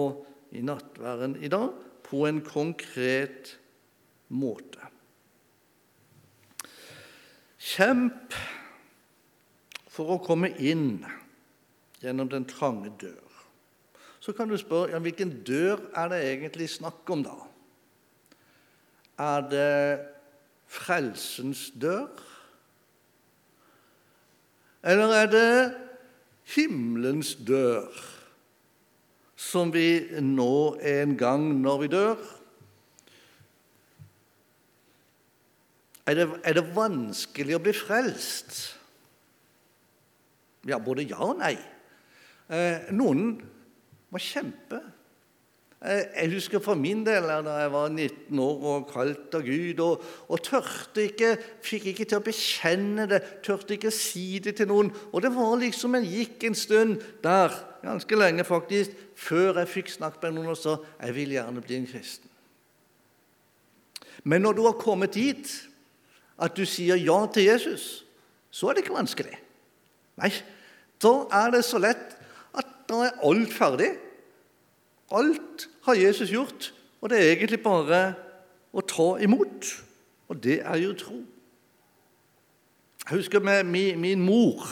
i 0.51 0.63
nattværen 0.65 1.37
i 1.39 1.47
dag, 1.47 1.69
på 2.03 2.25
en 2.27 2.41
konkret 2.43 3.53
måte. 4.27 4.82
Kjemp 7.63 8.35
for 9.93 10.15
å 10.15 10.23
komme 10.23 10.49
inn 10.59 11.03
gjennom 12.03 12.27
den 12.31 12.47
trange 12.49 12.91
dør. 12.99 13.21
Så 14.23 14.33
kan 14.35 14.51
du 14.51 14.57
spørre 14.59 14.93
ja, 14.93 14.99
hvilken 15.03 15.31
dør 15.47 15.81
er 15.99 16.11
det 16.11 16.19
egentlig 16.27 16.69
snakk 16.71 17.07
om, 17.11 17.23
da? 17.23 17.37
Er 19.23 19.47
det 19.51 19.73
frelsens 20.71 21.69
dør? 21.79 22.09
Eller 24.83 25.15
er 25.21 25.31
det 25.31 25.51
himmelens 26.55 27.35
dør, 27.39 27.87
som 29.39 29.71
vi 29.71 30.03
nå 30.19 30.75
en 30.83 31.17
gang 31.19 31.45
når 31.63 31.83
vi 31.83 31.91
dør? 31.93 32.23
Er 36.07 36.19
det, 36.19 36.27
er 36.43 36.57
det 36.57 36.65
vanskelig 36.75 37.55
å 37.55 37.61
bli 37.63 37.73
frelst? 37.75 38.57
Ja, 40.67 40.79
både 40.79 41.05
ja 41.07 41.21
og 41.23 41.39
nei. 41.39 41.55
Eh, 42.51 42.91
noen 42.95 43.37
må 44.11 44.19
kjempe. 44.21 44.81
Eh, 45.83 46.03
jeg 46.15 46.31
husker 46.35 46.61
for 46.63 46.79
min 46.79 47.01
del 47.03 47.25
da 47.27 47.55
jeg 47.59 47.71
var 47.73 47.89
19 47.91 48.39
år 48.39 48.67
og 48.71 48.85
kalt 48.91 49.35
av 49.35 49.43
Gud 49.43 49.81
og, 49.83 50.03
og 50.31 50.43
tørte 50.45 51.07
ikke, 51.09 51.33
fikk 51.63 51.89
ikke 51.91 52.07
til 52.07 52.21
å 52.21 52.23
bekjenne 52.23 53.07
det, 53.11 53.19
tørte 53.43 53.75
ikke 53.75 53.91
si 53.91 54.39
det 54.43 54.55
til 54.59 54.71
noen. 54.71 54.93
Og 55.11 55.23
det 55.25 55.33
var 55.35 55.57
liksom 55.59 55.99
en 55.99 56.07
gikk 56.07 56.47
en 56.47 56.55
stund 56.55 57.03
der, 57.23 57.55
ganske 57.83 58.19
lenge 58.19 58.47
faktisk, 58.47 58.95
før 59.19 59.59
jeg 59.59 59.73
fikk 59.73 59.91
snakket 59.97 60.29
med 60.29 60.37
noen 60.37 60.53
og 60.53 60.59
sa 60.59 60.77
jeg 61.01 61.17
vil 61.19 61.35
gjerne 61.35 61.63
bli 61.63 61.81
en 61.81 61.91
kristen. 61.91 62.31
Men 64.23 64.45
når 64.45 64.55
du 64.55 64.63
har 64.63 64.79
kommet 64.79 65.15
dit 65.19 65.51
at 66.43 66.57
du 66.57 66.65
sier 66.67 66.99
ja 66.99 67.19
til 67.31 67.47
Jesus, 67.47 68.03
så 68.51 68.69
er 68.69 68.75
det 68.75 68.83
ikke 68.83 68.97
vanskelig. 68.97 69.37
Nei, 70.19 70.29
da 71.01 71.13
er 71.33 71.53
det 71.55 71.63
så 71.65 71.79
lett 71.81 72.17
at 72.53 72.69
da 72.89 73.05
er 73.07 73.21
alt 73.25 73.53
ferdig. 73.55 73.89
Alt 75.13 75.67
har 75.87 75.99
Jesus 75.99 76.31
gjort, 76.33 76.71
og 77.01 77.11
det 77.11 77.19
er 77.19 77.33
egentlig 77.33 77.61
bare 77.63 78.03
å 78.73 78.83
ta 78.85 79.13
imot. 79.23 79.71
Og 80.31 80.39
det 80.43 80.59
er 80.61 80.79
jo 80.81 80.93
tro. 80.97 81.19
Jeg 83.03 83.17
husker 83.19 83.43
min, 83.43 83.99
min 83.99 84.21
mor. 84.23 84.63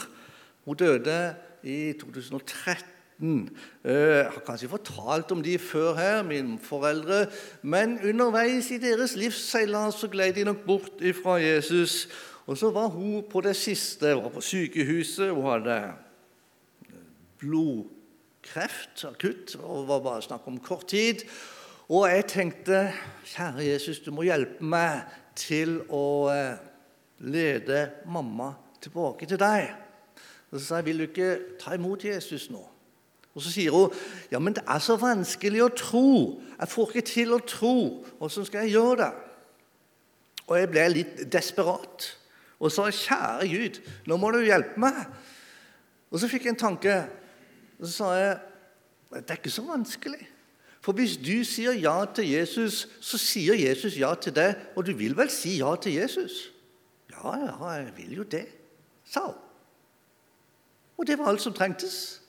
Hun 0.65 0.77
døde 0.77 1.35
i 1.63 1.93
2013. 1.99 3.00
Jeg 3.21 4.29
har 4.33 4.41
kanskje 4.45 4.69
fortalt 4.69 5.31
om 5.31 5.43
de 5.45 5.57
før 5.61 5.93
her, 5.93 6.23
mine 6.25 6.57
foreldre. 6.59 7.27
Men 7.61 7.99
underveis 8.01 8.71
i 8.71 8.79
deres 8.81 9.15
livsseilas 9.15 9.99
så 10.01 10.09
gled 10.09 10.33
de 10.33 10.45
nok 10.47 10.65
bort 10.65 11.03
fra 11.23 11.37
Jesus. 11.37 12.07
Og 12.49 12.57
så 12.57 12.71
var 12.73 12.87
hun 12.87 13.23
på 13.29 13.41
det 13.41 13.55
siste, 13.55 14.13
hun 14.15 14.23
var 14.23 14.33
på 14.33 14.41
sykehuset. 14.41 15.29
Hun 15.31 15.49
hadde 15.51 15.77
blodkreft 17.39 19.05
akutt, 19.05 19.55
og 19.55 19.87
var 19.87 20.01
bare 20.01 20.25
snakk 20.25 20.47
om 20.47 20.59
kort 20.59 20.87
tid. 20.87 21.25
Og 21.89 22.07
jeg 22.09 22.25
tenkte, 22.27 22.81
kjære 23.25 23.65
Jesus, 23.65 23.99
du 23.99 24.11
må 24.15 24.25
hjelpe 24.25 24.63
meg 24.63 25.01
til 25.35 25.81
å 25.91 26.29
eh, 26.31 26.59
lede 27.19 27.81
mamma 28.09 28.53
tilbake 28.81 29.27
til 29.29 29.39
deg. 29.41 29.71
Og 30.51 30.59
Så 30.59 30.65
sa 30.65 30.79
jeg, 30.79 30.85
vil 30.85 31.01
du 31.01 31.07
ikke 31.09 31.57
ta 31.59 31.75
imot 31.75 32.05
Jesus 32.05 32.49
nå? 32.51 32.63
Og 33.35 33.41
Så 33.41 33.51
sier 33.51 33.71
hun 33.71 33.93
ja, 34.31 34.39
men 34.39 34.55
det 34.55 34.63
er 34.67 34.79
så 34.83 34.97
vanskelig 34.99 35.63
å 35.63 35.73
tro. 35.75 36.07
Jeg 36.59 36.71
får 36.71 36.89
ikke 36.89 37.07
til 37.07 37.35
å 37.35 37.39
tro. 37.47 37.75
Åssen 38.19 38.45
skal 38.47 38.65
jeg 38.65 38.75
gjøre 38.75 38.97
det? 39.05 39.11
Og 40.47 40.57
jeg 40.59 40.71
ble 40.71 40.87
litt 40.91 41.21
desperat 41.31 42.09
og 42.61 42.69
sa 42.69 42.85
kjære 42.93 43.47
Gud, 43.49 43.79
nå 44.05 44.17
må 44.21 44.29
du 44.35 44.43
hjelpe 44.45 44.77
meg. 44.81 44.99
Og 46.11 46.19
så 46.21 46.27
fikk 46.29 46.45
jeg 46.45 46.53
en 46.53 46.59
tanke. 46.61 46.97
Og 47.79 47.87
så 47.87 47.93
sa 47.95 48.09
jeg 48.19 48.35
det 49.11 49.33
er 49.33 49.39
ikke 49.39 49.51
så 49.51 49.63
vanskelig. 49.67 50.21
For 50.81 50.95
hvis 50.97 51.17
du 51.17 51.43
sier 51.45 51.75
ja 51.77 52.05
til 52.15 52.29
Jesus, 52.31 52.87
så 53.01 53.17
sier 53.19 53.57
Jesus 53.59 53.97
ja 53.99 54.13
til 54.15 54.33
deg, 54.33 54.55
og 54.75 54.85
du 54.87 54.93
vil 54.97 55.17
vel 55.17 55.29
si 55.29 55.57
ja 55.59 55.73
til 55.81 55.97
Jesus? 55.99 56.47
Ja, 57.11 57.35
ja, 57.37 57.69
jeg 57.75 57.91
vil 57.97 58.13
jo 58.21 58.23
det, 58.23 58.45
sa 59.05 59.25
hun. 59.27 59.35
Og 60.97 61.07
det 61.07 61.17
var 61.19 61.33
alt 61.33 61.41
som 61.41 61.53
trengtes. 61.53 62.20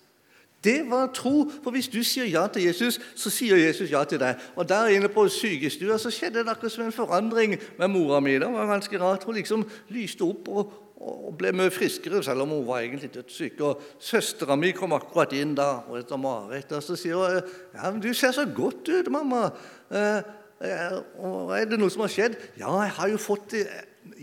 Det 0.65 0.91
var 0.91 1.11
tro, 1.15 1.51
for 1.63 1.75
hvis 1.75 1.89
du 1.91 2.03
sier 2.07 2.29
ja 2.31 2.45
til 2.47 2.69
Jesus, 2.69 3.01
så 3.19 3.31
sier 3.35 3.59
Jesus 3.59 3.91
ja 3.91 4.05
til 4.07 4.21
deg. 4.23 4.39
Og 4.57 4.69
Der 4.69 4.93
inne 4.95 5.09
på 5.11 5.25
sykestua 5.29 5.99
så 5.99 6.11
skjedde 6.15 6.45
det 6.45 6.53
akkurat 6.53 6.73
som 6.73 6.85
en 6.87 6.95
forandring 6.95 7.57
med 7.79 7.91
mora 7.91 8.21
mi. 8.21 8.37
Det 8.39 8.47
var 8.53 8.71
ganske 8.71 9.01
rart. 9.01 9.25
Hun 9.25 9.35
liksom 9.35 9.65
lyste 9.91 10.23
opp 10.23 10.49
og, 10.49 10.77
og 11.03 11.35
ble 11.39 11.51
mye 11.57 11.73
friskere, 11.75 12.23
selv 12.23 12.45
om 12.45 12.55
hun 12.55 12.67
var 12.67 12.85
egentlig 12.85 13.11
dødssyk. 13.15 13.59
Og 13.61 13.83
Søstera 13.99 14.57
mi 14.57 14.71
kom 14.77 14.95
akkurat 14.95 15.35
inn 15.35 15.57
da, 15.59 15.83
og 15.89 15.99
etter 15.99 16.21
Marit, 16.21 16.71
og 16.71 16.87
så 16.87 16.97
sier 16.97 17.19
hun 17.19 17.41
ja, 17.75 17.91
men 17.91 18.01
'Du 18.01 18.13
ser 18.15 18.31
så 18.31 18.47
godt 18.47 18.89
ut, 18.89 19.11
mamma.' 19.11 19.51
Eh, 19.91 20.23
eh, 20.63 21.59
'Er 21.59 21.65
det 21.65 21.79
noe 21.79 21.91
som 21.91 22.07
har 22.07 22.09
skjedd?' 22.09 22.39
'Ja, 22.59 22.83
jeg 22.83 22.91
har 22.91 23.09
jo 23.09 23.17
fått 23.17 23.51
det 23.51 23.67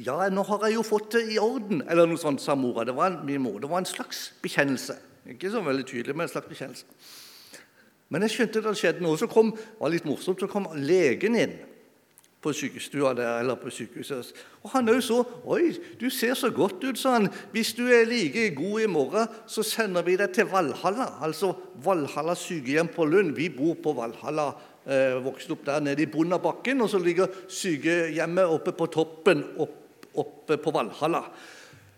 ja, 0.06 0.30
nå 0.30 0.44
har 0.44 0.66
jeg 0.68 0.76
jo 0.76 0.84
fått 0.84 1.12
det 1.12 1.34
i 1.34 1.38
orden, 1.40 1.84
eller 1.90 2.06
noe 2.06 2.18
sånt, 2.18 2.42
sa 2.42 2.56
mora. 2.56 2.84
Det 2.84 2.96
var 2.96 3.24
min 3.24 3.42
mor. 3.42 3.60
Det 3.60 3.70
var 3.70 3.78
en 3.78 3.86
slags 3.86 4.34
bekjennelse. 4.42 4.96
Ikke 5.30 5.52
så 5.52 5.62
veldig 5.62 5.86
tydelig, 5.86 6.16
men 6.16 6.26
en 6.26 6.32
slags 6.32 6.50
bekjennelse. 6.50 6.86
Men 8.10 8.26
jeg 8.26 8.34
skjønte 8.34 8.62
det 8.62 8.70
hadde 8.72 8.80
skjedd 8.82 9.02
noe. 9.06 9.18
som 9.18 9.30
kom, 9.30 9.52
var 9.80 9.92
litt 9.94 10.08
morsomt, 10.10 10.42
så 10.42 10.50
kom 10.50 10.66
legen 10.76 11.38
inn 11.38 11.60
på 12.40 12.54
sykestua 12.56 13.12
der, 13.14 13.42
eller 13.42 13.60
på 13.60 13.72
sykehuset. 13.74 14.32
Og 14.64 14.72
han 14.72 14.90
òg 14.90 15.02
så 15.04 15.24
'Oi, 15.46 15.76
du 16.00 16.10
ser 16.10 16.34
så 16.34 16.50
godt 16.50 16.84
ut', 16.84 16.98
sa 16.98 17.12
han. 17.12 17.28
'Hvis 17.52 17.74
du 17.74 17.88
er 17.88 18.06
like 18.06 18.56
god 18.56 18.82
i 18.82 18.88
morgen, 18.88 19.28
så 19.48 19.64
sender 19.64 20.02
vi 20.02 20.16
deg 20.16 20.32
til 20.34 20.46
Valhalla.' 20.46 21.22
Altså 21.22 21.54
Valhalla 21.84 22.36
sykehjem 22.36 22.88
på 22.88 23.06
Lund. 23.06 23.36
Vi 23.36 23.50
bor 23.50 23.74
på 23.74 23.94
Valhalla. 23.94 24.54
Eh, 24.88 25.24
vokste 25.24 25.52
opp 25.52 25.66
der 25.66 25.80
nede 25.80 26.02
i 26.02 26.06
bunnen 26.06 26.34
av 26.34 26.42
bakken, 26.42 26.82
og 26.82 26.90
så 26.90 26.98
ligger 26.98 27.28
sykehjemmet 27.48 28.46
oppe 28.46 28.72
på 28.72 28.86
toppen 28.86 29.44
opp, 29.58 30.06
oppe 30.16 30.58
på 30.58 30.72
Valhalla. 30.72 31.24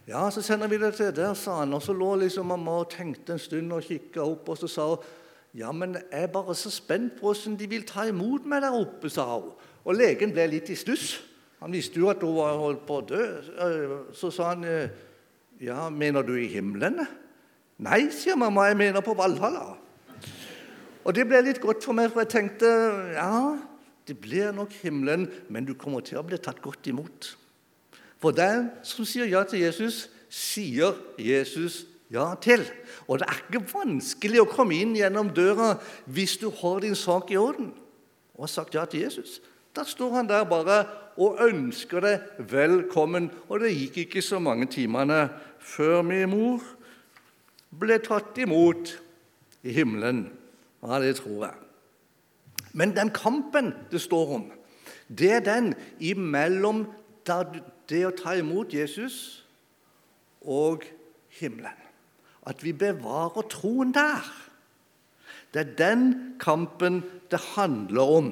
Ja, 0.09 0.25
så 0.33 0.41
sender 0.41 0.67
vi 0.67 0.79
det 0.81 0.95
til 0.97 1.11
der, 1.15 1.33
sa 1.37 1.59
han. 1.59 1.73
Og 1.73 1.81
så 1.85 1.93
lå 1.93 2.15
liksom 2.23 2.49
mamma 2.49 2.79
og 2.81 2.89
tenkte 2.89 3.35
en 3.35 3.41
stund 3.41 3.73
og 3.73 3.83
kikka 3.85 4.23
opp, 4.25 4.49
og 4.49 4.57
så 4.57 4.69
sa 4.71 4.87
hun 4.93 5.09
ja, 5.53 5.67
men 5.75 5.97
jeg 5.97 6.23
er 6.23 6.29
bare 6.31 6.53
så 6.55 6.69
spent 6.71 7.17
på 7.17 7.27
hvordan 7.27 7.57
de 7.59 7.67
vil 7.67 7.83
ta 7.83 8.05
imot 8.07 8.45
meg 8.47 8.61
der 8.63 8.71
oppe, 8.71 9.09
sa 9.11 9.25
hun. 9.33 9.51
Og 9.83 9.97
legen 9.97 10.31
ble 10.31 10.45
litt 10.47 10.69
i 10.71 10.77
stuss. 10.79 11.17
Han 11.59 11.75
visste 11.75 11.99
jo 11.99 12.07
at 12.09 12.23
hun 12.23 12.37
var 12.37 12.55
holdt 12.55 12.85
på 12.87 13.01
å 13.01 13.03
dø. 13.05 13.25
Så 14.15 14.31
sa 14.31 14.53
han, 14.53 14.63
ja, 15.59 15.89
mener 15.91 16.23
du 16.23 16.37
i 16.39 16.47
himmelen? 16.49 17.03
Nei, 17.83 18.05
sier 18.15 18.39
mamma, 18.39 18.69
jeg 18.69 18.79
mener 18.79 19.03
på 19.03 19.17
Valhalla. 19.17 19.73
Og 21.01 21.17
det 21.17 21.27
ble 21.27 21.41
litt 21.43 21.59
godt 21.61 21.83
for 21.83 21.97
meg, 21.97 22.13
for 22.13 22.23
jeg 22.23 22.31
tenkte 22.31 22.71
ja, 23.17 23.57
det 24.07 24.15
blir 24.21 24.55
nok 24.55 24.73
himmelen, 24.85 25.27
men 25.49 25.67
du 25.67 25.73
kommer 25.75 26.05
til 26.05 26.21
å 26.21 26.25
bli 26.25 26.39
tatt 26.39 26.61
godt 26.63 26.87
imot. 26.87 27.33
For 28.21 28.35
den 28.35 28.69
som 28.85 29.07
sier 29.07 29.29
ja 29.29 29.41
til 29.49 29.63
Jesus, 29.65 30.05
sier 30.29 30.93
Jesus 31.19 31.85
ja 32.13 32.31
til. 32.41 32.63
Og 33.07 33.19
det 33.19 33.27
er 33.27 33.39
ikke 33.41 33.63
vanskelig 33.73 34.43
å 34.43 34.49
komme 34.49 34.77
inn 34.77 34.93
gjennom 34.97 35.31
døra 35.35 35.73
hvis 36.05 36.37
du 36.41 36.49
har 36.61 36.83
din 36.83 36.97
sak 36.97 37.31
i 37.33 37.39
orden 37.39 37.71
og 38.35 38.45
har 38.45 38.51
sagt 38.51 38.75
ja 38.77 38.85
til 38.89 39.05
Jesus. 39.05 39.39
Da 39.75 39.85
står 39.87 40.19
han 40.19 40.29
der 40.29 40.43
bare 40.49 40.83
og 41.21 41.39
ønsker 41.43 42.03
deg 42.03 42.45
velkommen. 42.51 43.29
Og 43.49 43.63
det 43.63 43.73
gikk 43.75 44.03
ikke 44.05 44.23
så 44.25 44.39
mange 44.43 44.67
timene 44.71 45.27
før 45.59 46.01
min 46.05 46.29
mor 46.31 46.63
ble 47.71 47.97
tatt 48.03 48.37
imot 48.41 48.95
i 49.63 49.73
himmelen. 49.75 50.25
Ja, 50.81 50.99
det 50.99 51.17
tror 51.21 51.45
jeg. 51.47 51.57
Men 52.73 52.95
den 52.95 53.11
kampen 53.13 53.73
det 53.91 54.01
står 54.01 54.35
om, 54.39 54.45
det 55.11 55.31
er 55.37 55.43
den 55.45 55.73
imellom 55.99 56.85
det 57.91 58.05
å 58.07 58.15
ta 58.15 58.37
imot 58.39 58.73
Jesus 58.73 59.43
og 60.41 60.85
himmelen. 61.39 61.77
At 62.47 62.63
vi 62.65 62.73
bevarer 62.73 63.45
troen 63.51 63.91
der. 63.93 64.25
Det 65.53 65.61
er 65.61 65.75
den 65.77 66.05
kampen 66.41 67.01
det 67.29 67.41
handler 67.53 68.15
om. 68.17 68.31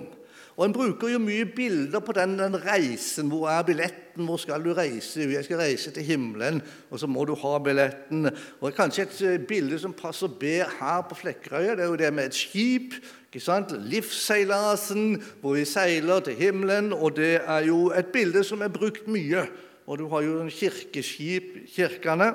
Og 0.59 0.65
En 0.65 0.73
bruker 0.75 1.07
jo 1.13 1.21
mye 1.23 1.45
bilder 1.55 2.01
på 2.03 2.11
den, 2.11 2.33
den, 2.35 2.57
reisen. 2.59 3.29
Hvor 3.31 3.47
er 3.47 3.61
billetten? 3.63 4.25
Hvor 4.27 4.37
skal 4.37 4.63
du 4.65 4.73
reise? 4.75 5.23
Jeg 5.31 5.45
skal 5.47 5.61
reise 5.61 5.91
til 5.95 6.03
himmelen, 6.03 6.59
og 6.91 6.99
så 6.99 7.07
må 7.07 7.23
du 7.23 7.31
ha 7.39 7.53
billetten. 7.63 8.27
Og 8.59 8.73
Kanskje 8.75 9.05
et 9.05 9.21
eh, 9.23 9.37
bilde 9.39 9.79
som 9.79 9.95
passer 9.95 10.27
bedre 10.27 10.67
her 10.81 11.05
på 11.07 11.15
Flekkerøya, 11.15 11.77
det 11.79 11.85
er 11.85 11.87
jo 11.93 11.95
det 11.95 12.11
med 12.13 12.27
et 12.27 12.35
skip. 12.35 12.97
ikke 13.29 13.39
sant? 13.39 13.71
Livsseilasen, 13.71 15.23
hvor 15.39 15.55
vi 15.55 15.63
seiler 15.65 16.19
til 16.19 16.35
himmelen. 16.35 16.91
Og 16.91 17.15
det 17.15 17.39
er 17.39 17.63
jo 17.71 17.93
et 17.95 18.11
bilde 18.11 18.43
som 18.43 18.61
er 18.61 18.67
brukt 18.67 19.07
mye. 19.07 19.47
Og 19.87 19.97
du 19.97 20.09
har 20.11 20.27
jo 20.27 20.43
kirkeskip, 20.51 21.55
kirkene. 21.71 22.33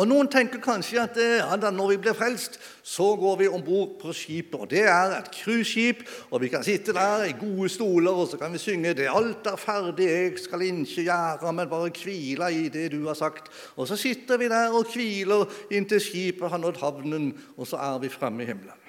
Og 0.00 0.06
Noen 0.08 0.30
tenker 0.32 0.62
kanskje 0.64 1.02
at 1.02 1.18
ja, 1.20 1.56
da, 1.60 1.68
når 1.74 1.90
vi 1.90 1.96
blir 2.06 2.14
frelst, 2.16 2.56
så 2.86 3.10
går 3.20 3.34
vi 3.42 3.48
om 3.52 3.60
bord 3.64 3.98
på 4.00 4.14
skipet. 4.16 4.56
og 4.56 4.70
Det 4.70 4.86
er 4.88 5.16
et 5.18 5.28
cruiseskip, 5.34 6.00
og 6.30 6.40
vi 6.40 6.48
kan 6.48 6.64
sitte 6.64 6.94
der 6.96 7.26
i 7.28 7.34
gode 7.36 7.68
stoler 7.68 8.22
og 8.22 8.30
så 8.30 8.38
kan 8.40 8.52
vi 8.52 8.58
synge 8.58 8.94
det 8.96 9.10
'Alt 9.10 9.46
er 9.46 9.56
ferdig, 9.60 10.06
jeg 10.08 10.38
skal 10.38 10.62
ikke 10.62 11.04
gjøre, 11.04 11.52
men 11.52 11.68
bare 11.68 11.90
hvile 11.90 12.48
i 12.54 12.68
det 12.68 12.92
du 12.92 13.06
har 13.06 13.14
sagt'. 13.14 13.52
Og 13.76 13.88
så 13.88 13.96
sitter 13.96 14.36
vi 14.36 14.48
der 14.48 14.72
og 14.72 14.86
hviler 14.88 15.44
inntil 15.70 16.00
skipet 16.00 16.50
har 16.50 16.58
nådd 16.58 16.80
havnen, 16.80 17.34
og 17.56 17.66
så 17.66 17.76
er 17.76 17.98
vi 17.98 18.08
fremme 18.08 18.42
i 18.42 18.46
himmelen. 18.46 18.80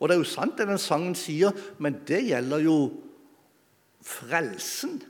Og 0.00 0.08
det 0.08 0.14
er 0.14 0.18
jo 0.18 0.24
sant 0.24 0.58
det 0.58 0.68
den 0.68 0.78
sangen 0.78 1.14
sier, 1.14 1.52
men 1.78 1.96
det 2.08 2.26
gjelder 2.28 2.58
jo 2.58 2.92
frelsen. 4.02 5.02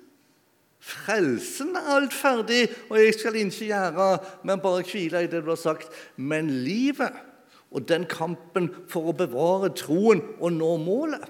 Frelsen 0.87 1.75
er 1.75 1.89
alt 1.97 2.15
ferdig, 2.15 2.69
og 2.91 3.01
jeg 3.01 3.15
skal 3.17 3.35
ikke 3.41 3.67
gjøre, 3.73 4.19
men 4.47 4.61
bare 4.63 4.85
hvile 4.87 5.25
i 5.25 5.31
det 5.31 5.43
du 5.43 5.51
har 5.51 5.59
sagt. 5.59 5.91
Men 6.17 6.51
livet 6.63 7.17
og 7.75 7.89
den 7.89 8.07
kampen 8.07 8.69
for 8.87 9.11
å 9.11 9.17
bevare 9.17 9.73
troen 9.75 10.23
og 10.39 10.55
nå 10.55 10.77
målet, 10.79 11.27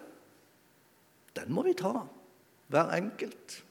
den 1.37 1.49
må 1.57 1.65
vi 1.65 1.73
ta, 1.77 2.05
hver 2.69 2.93
enkelt. 2.99 3.63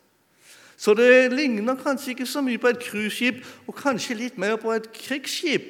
Så 0.78 0.98
det 0.98 1.32
ligner 1.34 1.78
kanskje 1.78 2.16
ikke 2.16 2.30
så 2.30 2.42
mye 2.46 2.62
på 2.62 2.74
et 2.74 2.82
cruiseskip, 2.82 3.46
og 3.70 3.78
kanskje 3.78 4.18
litt 4.18 4.42
mer 4.42 4.58
på 4.62 4.74
et 4.74 4.90
krigsskip. 4.94 5.70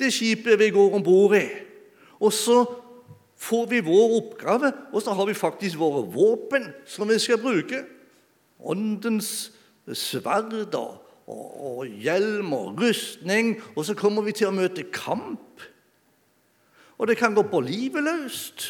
Det 0.00 0.08
skipet 0.16 0.60
vi 0.60 0.72
går 0.72 0.96
om 0.96 1.04
bord 1.04 1.36
i. 1.36 1.44
Og 2.24 2.32
så 2.32 2.62
får 3.36 3.68
vi 3.68 3.84
vår 3.84 4.16
oppgave, 4.16 4.72
og 4.92 5.02
så 5.04 5.12
har 5.12 5.28
vi 5.28 5.36
faktisk 5.36 5.76
våre 5.80 6.06
våpen 6.08 6.72
som 6.88 7.10
vi 7.10 7.20
skal 7.20 7.40
bruke 7.42 7.84
åndens 8.64 9.52
sverd 9.92 10.74
og, 10.78 11.00
og 11.26 11.86
hjelm 11.86 12.52
og 12.52 12.80
rustning, 12.82 13.56
og 13.76 13.86
så 13.86 13.96
kommer 13.98 14.22
vi 14.26 14.34
til 14.36 14.50
å 14.50 14.54
møte 14.54 14.86
kamp. 14.94 15.64
Og 16.98 17.08
det 17.10 17.16
kan 17.18 17.34
gå 17.34 17.42
på 17.50 17.62
livet 17.64 18.04
løst, 18.06 18.68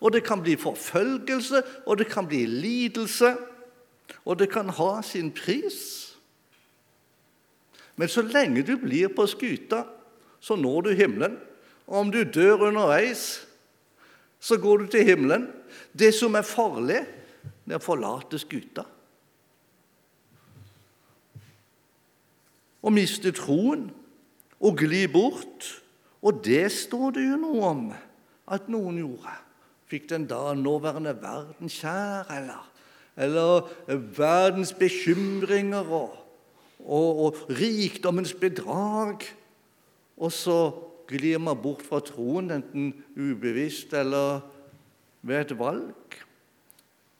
og 0.00 0.12
det 0.12 0.22
kan 0.24 0.42
bli 0.44 0.56
forfølgelse, 0.60 1.62
og 1.86 1.98
det 1.98 2.08
kan 2.08 2.28
bli 2.28 2.44
lidelse, 2.46 3.34
og 4.24 4.38
det 4.38 4.48
kan 4.52 4.68
ha 4.68 5.02
sin 5.02 5.30
pris. 5.34 5.80
Men 7.96 8.08
så 8.08 8.22
lenge 8.22 8.64
du 8.64 8.76
blir 8.80 9.12
på 9.12 9.26
skuta, 9.28 9.84
så 10.40 10.56
når 10.56 10.80
du 10.80 10.90
himmelen. 10.96 11.38
Og 11.86 12.00
om 12.00 12.10
du 12.12 12.22
dør 12.24 12.68
underveis, 12.68 13.46
så 14.40 14.58
går 14.60 14.78
du 14.78 14.86
til 14.86 15.04
himmelen. 15.04 15.48
Det 15.92 16.14
som 16.14 16.34
er 16.34 16.46
farlig, 16.46 17.00
det 17.66 17.76
er 17.76 17.80
å 17.80 17.86
forlate 17.86 18.38
skuta. 18.38 18.84
Og 22.86 22.94
miste 22.94 23.32
troen 23.34 23.88
og 24.62 24.78
gli 24.78 25.04
bort. 25.10 25.66
Og 26.22 26.40
det 26.46 26.68
står 26.72 27.16
det 27.18 27.26
jo 27.26 27.40
noe 27.42 27.66
om 27.66 27.82
at 28.54 28.70
noen 28.70 29.00
gjorde. 29.02 29.34
Fikk 29.90 30.08
den 30.10 30.26
da 30.30 30.54
nåværende 30.58 31.14
verden 31.20 31.70
kjær, 31.70 32.30
eller, 32.34 32.62
eller 33.18 33.68
verdens 34.16 34.72
bekymringer 34.74 35.86
og, 35.86 36.14
og, 36.82 37.20
og, 37.26 37.42
rikdommens 37.58 38.34
bedrag. 38.34 39.26
Og 40.16 40.32
så 40.34 40.58
glir 41.10 41.38
man 41.42 41.58
bort 41.62 41.84
fra 41.86 42.00
troen, 42.02 42.50
enten 42.54 42.92
ubevisst 43.14 43.94
eller 43.94 44.40
ved 45.26 45.42
et 45.44 45.58
valg. 45.58 46.18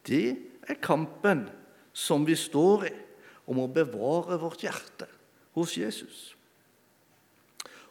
Det 0.07 0.27
er 0.67 0.83
kampen 0.83 1.47
som 1.95 2.27
vi 2.27 2.39
står 2.39 2.89
i, 2.89 2.97
om 3.47 3.63
å 3.63 3.71
bevare 3.71 4.41
vårt 4.43 4.65
hjerte 4.67 5.07
hos 5.57 5.75
Jesus. 5.81 6.37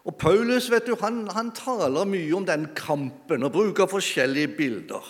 Og 0.06 0.14
Paulus 0.22 0.70
vet 0.70 0.86
du, 0.86 0.94
han, 1.02 1.24
han, 1.34 1.50
taler 1.58 2.06
mye 2.06 2.34
om 2.38 2.46
den 2.46 2.68
kampen 2.78 3.44
og 3.44 3.56
bruker 3.56 3.90
forskjellige 3.90 4.52
bilder. 4.54 5.06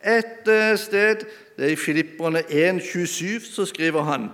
Et 0.00 0.48
eh, 0.48 0.72
sted, 0.80 1.26
det 1.58 1.66
er 1.66 1.74
i 1.74 1.80
Filipperne 1.80 2.40
1,27, 2.48 3.44
så 3.44 3.68
skriver 3.68 4.08
han 4.08 4.30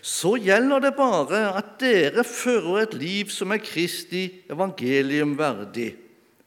så 0.00 0.38
gjelder 0.40 0.80
det 0.80 0.94
bare 0.96 1.40
at 1.58 1.74
dere 1.80 2.22
fører 2.24 2.86
et 2.86 2.94
liv 2.96 3.28
som 3.32 3.52
er 3.52 3.60
Kristi 3.60 4.22
evangelium 4.48 5.34
verdig. 5.36 5.90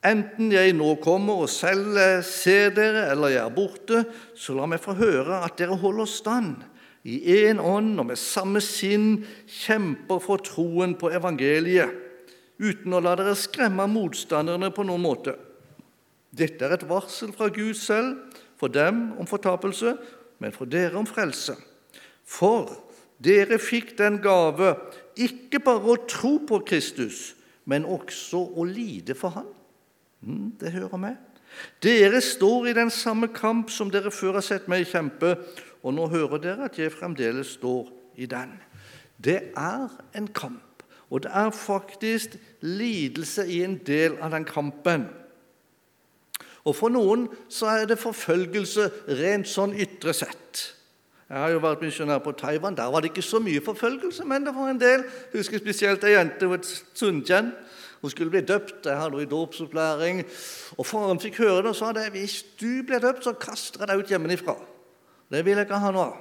Enten 0.04 0.50
jeg 0.52 0.74
nå 0.76 0.96
kommer 1.04 1.46
og 1.46 1.52
selv 1.52 2.00
ser 2.28 2.74
dere, 2.76 3.06
eller 3.14 3.36
jeg 3.36 3.44
er 3.44 3.54
borte, 3.54 4.02
så 4.36 4.56
la 4.58 4.66
meg 4.68 4.82
få 4.82 4.98
høre 4.98 5.44
at 5.46 5.56
dere 5.62 5.78
holder 5.80 6.10
stand 6.10 6.66
i 7.04 7.20
én 7.44 7.60
ånd 7.60 8.00
og 8.00 8.08
med 8.12 8.20
samme 8.20 8.62
sinn 8.64 9.26
kjemper 9.50 10.22
for 10.24 10.44
troen 10.44 10.96
på 11.00 11.12
evangeliet, 11.12 11.92
uten 12.64 12.96
å 12.96 13.02
la 13.04 13.16
dere 13.20 13.36
skremme 13.36 13.86
motstanderne 13.92 14.70
på 14.72 14.86
noen 14.88 15.04
måte. 15.04 15.36
Dette 16.34 16.66
er 16.66 16.78
et 16.78 16.88
varsel 16.88 17.34
fra 17.36 17.50
Gud 17.54 17.76
selv, 17.78 18.16
for 18.58 18.72
dem 18.72 19.10
om 19.20 19.28
fortapelse, 19.28 19.98
men 20.40 20.54
for 20.56 20.70
dere 20.70 20.96
om 20.96 21.08
frelse. 21.08 21.58
For 22.24 22.72
dere 23.24 23.60
fikk 23.60 23.98
den 24.00 24.22
gave 24.24 24.72
ikke 25.20 25.60
bare 25.64 25.94
å 25.94 26.02
tro 26.08 26.38
på 26.48 26.62
Kristus, 26.68 27.34
men 27.70 27.86
også 27.86 28.40
å 28.56 28.66
lide 28.68 29.16
for 29.16 29.36
Han. 29.36 29.52
Mm, 30.24 30.50
det 30.60 30.72
hører 30.72 31.00
med. 31.00 31.20
Dere 31.84 32.22
står 32.24 32.72
i 32.72 32.76
den 32.78 32.90
samme 32.90 33.30
kamp 33.36 33.70
som 33.72 33.92
dere 33.92 34.12
før 34.12 34.40
har 34.40 34.46
sett 34.46 34.70
meg 34.72 34.88
kjempe, 34.90 35.36
og 35.84 35.94
nå 35.94 36.08
hører 36.12 36.40
dere 36.42 36.70
at 36.70 36.80
jeg 36.80 36.94
fremdeles 36.94 37.58
står 37.58 37.90
i 38.16 38.28
den. 38.30 38.56
Det 39.24 39.40
er 39.58 39.90
en 40.16 40.28
kamp, 40.28 40.84
og 41.10 41.24
det 41.24 41.32
er 41.34 41.52
faktisk 41.52 42.38
lidelse 42.62 43.46
i 43.48 43.62
en 43.64 43.78
del 43.86 44.18
av 44.22 44.32
den 44.34 44.48
kampen. 44.48 45.10
Og 46.64 46.76
For 46.76 46.92
noen 46.92 47.28
så 47.52 47.74
er 47.74 47.90
det 47.90 48.00
forfølgelse 48.00 48.88
rent 49.20 49.50
sånn 49.52 49.76
ytre 49.76 50.16
sett. 50.16 50.70
Jeg 51.28 51.42
har 51.42 51.52
jo 51.52 51.62
vært 51.64 51.82
misjonær 51.84 52.22
på 52.24 52.32
Taiwan. 52.38 52.76
Der 52.78 52.92
var 52.92 53.02
det 53.02 53.12
ikke 53.12 53.26
så 53.26 53.40
mye 53.44 53.62
forfølgelse, 53.64 54.24
men 54.30 54.46
det 54.46 54.54
var 54.56 54.70
en 54.70 54.80
del. 54.80 55.04
Jeg 55.32 55.42
husker 55.42 55.60
spesielt 55.60 56.04
ei 56.08 56.14
jente 56.14 56.48
ved 56.48 56.68
Sunchen. 56.94 57.52
Hun 58.04 58.12
skulle 58.12 58.32
bli 58.32 58.44
døpt. 58.46 58.86
Jeg 58.86 59.00
hadde 59.00 59.18
henne 59.18 59.26
i 59.28 59.32
dåpsopplæring. 59.32 60.24
Og 60.78 60.86
Faren 60.86 61.20
fikk 61.24 61.42
høre 61.44 61.64
det 61.64 61.72
og 61.74 61.80
sa 61.80 61.92
det, 61.96 62.12
hvis 62.16 62.44
du 62.62 62.84
blir 62.86 63.02
døpt, 63.04 63.24
så 63.26 63.34
kaster 63.40 63.84
jeg 63.84 63.90
deg 63.90 64.04
ut 64.04 64.14
hjemmefra. 64.14 64.56
Det 65.34 65.42
vil 65.46 65.58
jeg 65.58 65.66
ikke 65.66 65.82
ha 65.82 65.92
noe 65.94 66.10
av. 66.12 66.20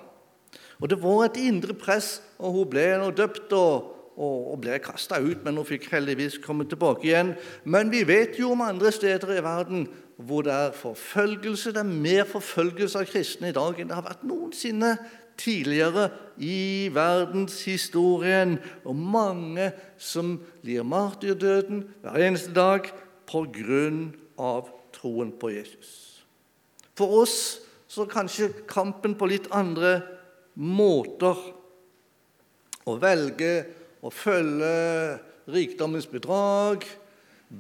Og 0.82 0.90
Det 0.90 0.98
var 1.02 1.24
et 1.24 1.36
indre 1.44 1.74
press, 1.78 2.22
og 2.42 2.56
hun 2.56 2.70
ble 2.72 2.86
nå 2.98 3.12
døpt 3.14 3.52
og, 3.54 3.90
og, 4.16 4.38
og 4.54 4.60
ble 4.64 4.80
kasta 4.82 5.20
ut. 5.22 5.44
Men 5.44 5.60
hun 5.60 5.68
fikk 5.68 5.90
heldigvis 5.92 6.40
komme 6.42 6.66
tilbake 6.68 7.06
igjen. 7.06 7.34
Men 7.64 7.92
vi 7.92 8.02
vet 8.08 8.40
jo 8.40 8.50
om 8.56 8.64
andre 8.66 8.90
steder 8.92 9.36
i 9.36 9.44
verden 9.44 9.86
hvor 10.22 10.42
det 10.46 10.52
er 10.52 10.74
forfølgelse. 10.76 11.74
Det 11.76 11.82
er 11.84 11.92
mer 12.08 12.26
forfølgelse 12.28 12.98
av 12.98 13.10
kristne 13.10 13.52
i 13.52 13.56
dag 13.56 13.78
enn 13.78 13.90
det 13.90 13.98
har 13.98 14.08
vært 14.08 14.26
noensinne 14.26 14.96
tidligere 15.40 16.08
i 16.42 16.90
verdenshistorien. 16.94 18.58
Og 18.84 18.96
mange 18.96 19.70
som 19.98 20.34
lir 20.66 20.86
martyrdøden 20.86 21.86
hver 22.02 22.26
eneste 22.26 22.54
dag 22.56 22.90
av 23.32 24.68
troen 24.92 25.30
på 25.40 25.54
Jesus. 25.54 26.24
For 26.98 27.22
oss 27.22 27.38
så 27.92 28.06
kanskje 28.08 28.48
kampen 28.68 29.12
på 29.20 29.28
litt 29.28 29.50
andre 29.52 29.98
måter. 30.56 31.36
Å 32.88 32.94
velge 32.98 33.52
å 34.02 34.10
følge 34.10 34.70
rikdommens 35.52 36.08
bedrag, 36.08 36.86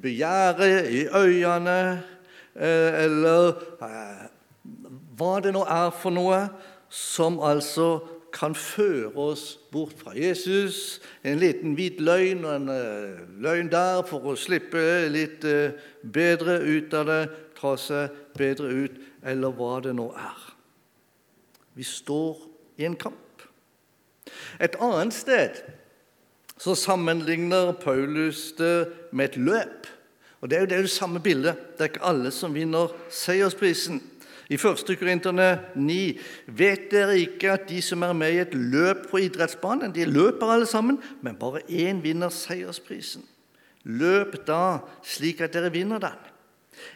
begjæret 0.02 0.88
i 0.88 1.02
øynene, 1.12 1.76
eh, 2.56 3.02
eller 3.04 3.52
eh, 3.84 4.24
hva 5.18 5.34
det 5.44 5.52
nå 5.52 5.66
er 5.68 5.92
for 6.00 6.16
noe 6.16 6.40
som 6.88 7.36
altså 7.44 7.90
kan 8.32 8.56
føre 8.56 9.12
oss 9.18 9.58
bort 9.72 9.94
fra 10.00 10.14
Jesus. 10.16 11.00
En 11.24 11.40
liten 11.40 11.76
hvit 11.78 12.00
løgn 12.00 12.44
og 12.48 12.54
en 12.56 12.72
eh, 12.72 13.20
løgn 13.44 13.70
der 13.72 14.02
for 14.08 14.32
å 14.32 14.36
slippe 14.38 14.82
litt 15.12 15.44
bedre 16.02 16.58
ut 16.64 16.96
av 16.96 17.08
det, 17.10 17.22
ta 17.58 17.76
seg 17.78 18.16
bedre 18.38 18.72
ut 18.72 18.98
eller 19.22 19.54
hva 19.54 19.76
det 19.84 19.94
nå 19.94 20.08
er. 20.18 20.40
Vi 21.78 21.84
står 21.86 22.40
i 22.80 22.88
en 22.88 22.96
kamp. 22.98 23.46
Et 24.60 24.74
annet 24.80 25.14
sted 25.14 25.62
så 26.62 26.74
sammenligner 26.78 27.72
Paulus 27.72 28.52
det 28.58 28.92
med 29.10 29.32
et 29.32 29.36
løp. 29.36 29.88
Og 30.40 30.50
Det 30.50 30.56
er 30.56 30.60
jo 30.60 30.66
det, 30.66 30.90
samme 30.90 31.20
bildet. 31.20 31.56
Det 31.78 31.80
er 31.80 31.90
ikke 31.90 32.06
alle 32.06 32.30
som 32.30 32.54
vinner 32.54 32.90
seiersprisen. 33.10 34.02
I 34.50 34.56
1. 34.58 34.96
Korinterne 34.98 35.60
9.: 35.76 36.18
Vet 36.46 36.90
dere 36.90 37.18
ikke 37.20 37.52
at 37.52 37.68
de 37.68 37.82
som 37.82 38.02
er 38.02 38.12
med 38.16 38.32
i 38.32 38.42
et 38.42 38.54
løp 38.54 39.06
på 39.10 39.22
idrettsbanen, 39.22 39.94
de 39.94 40.04
løper 40.04 40.50
alle 40.50 40.66
sammen, 40.66 40.98
men 41.22 41.38
bare 41.38 41.62
én 41.68 42.02
vinner 42.02 42.28
seiersprisen? 42.28 43.22
Løp 43.84 44.46
da 44.46 44.82
slik 45.02 45.40
at 45.40 45.54
dere 45.54 45.72
vinner 45.72 46.02
den. 46.02 46.18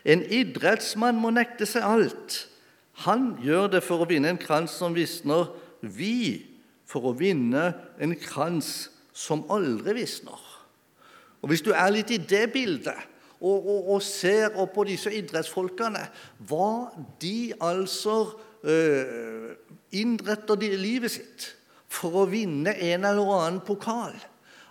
En 0.05 0.23
idrettsmann 0.23 1.19
må 1.21 1.31
nekte 1.35 1.67
seg 1.69 1.85
alt. 1.85 2.47
Han 3.05 3.35
gjør 3.45 3.69
det 3.77 3.83
for 3.85 4.03
å 4.03 4.09
vinne 4.09 4.31
en 4.33 4.41
krans 4.41 4.77
som 4.79 4.95
visner. 4.97 5.51
Vi 5.83 6.47
for 6.89 7.11
å 7.11 7.17
vinne 7.17 7.73
en 8.01 8.15
krans 8.17 8.89
som 9.17 9.45
aldri 9.53 9.97
visner. 9.99 10.41
Og 11.43 11.51
Hvis 11.51 11.63
du 11.63 11.73
er 11.75 11.93
litt 11.93 12.11
i 12.11 12.19
det 12.19 12.49
bildet 12.55 12.97
og, 13.41 13.69
og, 13.69 13.91
og 13.97 14.03
ser 14.03 14.55
på 14.75 14.85
disse 14.89 15.13
idrettsfolkene 15.13 16.07
Hva 16.49 16.71
de 17.23 17.53
altså 17.61 18.23
øh, 18.65 19.53
innretter 19.93 20.59
de 20.61 20.71
livet 20.77 21.13
sitt 21.19 21.51
for 21.89 22.23
å 22.23 22.31
vinne 22.31 22.73
en 22.73 23.05
eller 23.05 23.35
annen 23.37 23.61
pokal 23.65 24.17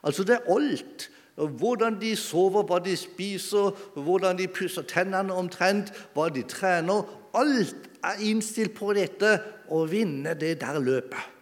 Altså 0.06 0.24
Det 0.24 0.36
er 0.36 0.52
alt. 0.54 1.10
Hvordan 1.36 1.98
de 2.02 2.16
sover, 2.16 2.64
hva 2.64 2.78
de 2.80 2.94
spiser, 2.96 3.74
hvordan 3.98 4.38
de 4.38 4.46
pusser 4.48 4.86
tennene 4.88 5.34
omtrent, 5.34 5.90
hva 6.14 6.30
de 6.30 6.44
trener. 6.48 7.02
Alt 7.34 7.90
er 8.06 8.22
innstilt 8.30 8.76
på 8.78 8.94
dette 8.94 9.34
å 9.74 9.82
vinne 9.90 10.38
det 10.40 10.60
der 10.62 10.78
løpet. 10.80 11.35